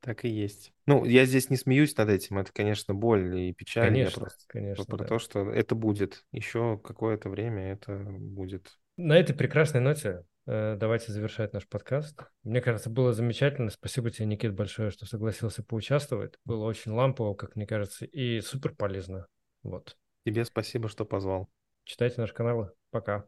[0.00, 0.72] так и есть.
[0.86, 3.88] Ну, я здесь не смеюсь над этим, это, конечно, боль и печаль.
[3.88, 4.84] Конечно, я просто конечно.
[4.84, 5.04] Про да.
[5.04, 6.24] то, что это будет.
[6.32, 8.78] Еще какое-то время это будет.
[8.96, 12.20] На этой прекрасной ноте давайте завершать наш подкаст.
[12.42, 13.70] Мне кажется, было замечательно.
[13.70, 16.38] Спасибо тебе, Никит, большое, что согласился поучаствовать.
[16.44, 19.26] Было очень лампово, как мне кажется, и супер полезно.
[19.62, 19.96] Вот.
[20.24, 21.48] Тебе спасибо, что позвал.
[21.84, 22.70] Читайте наш канал.
[22.90, 23.26] Пока.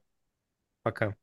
[0.83, 1.17] Пока.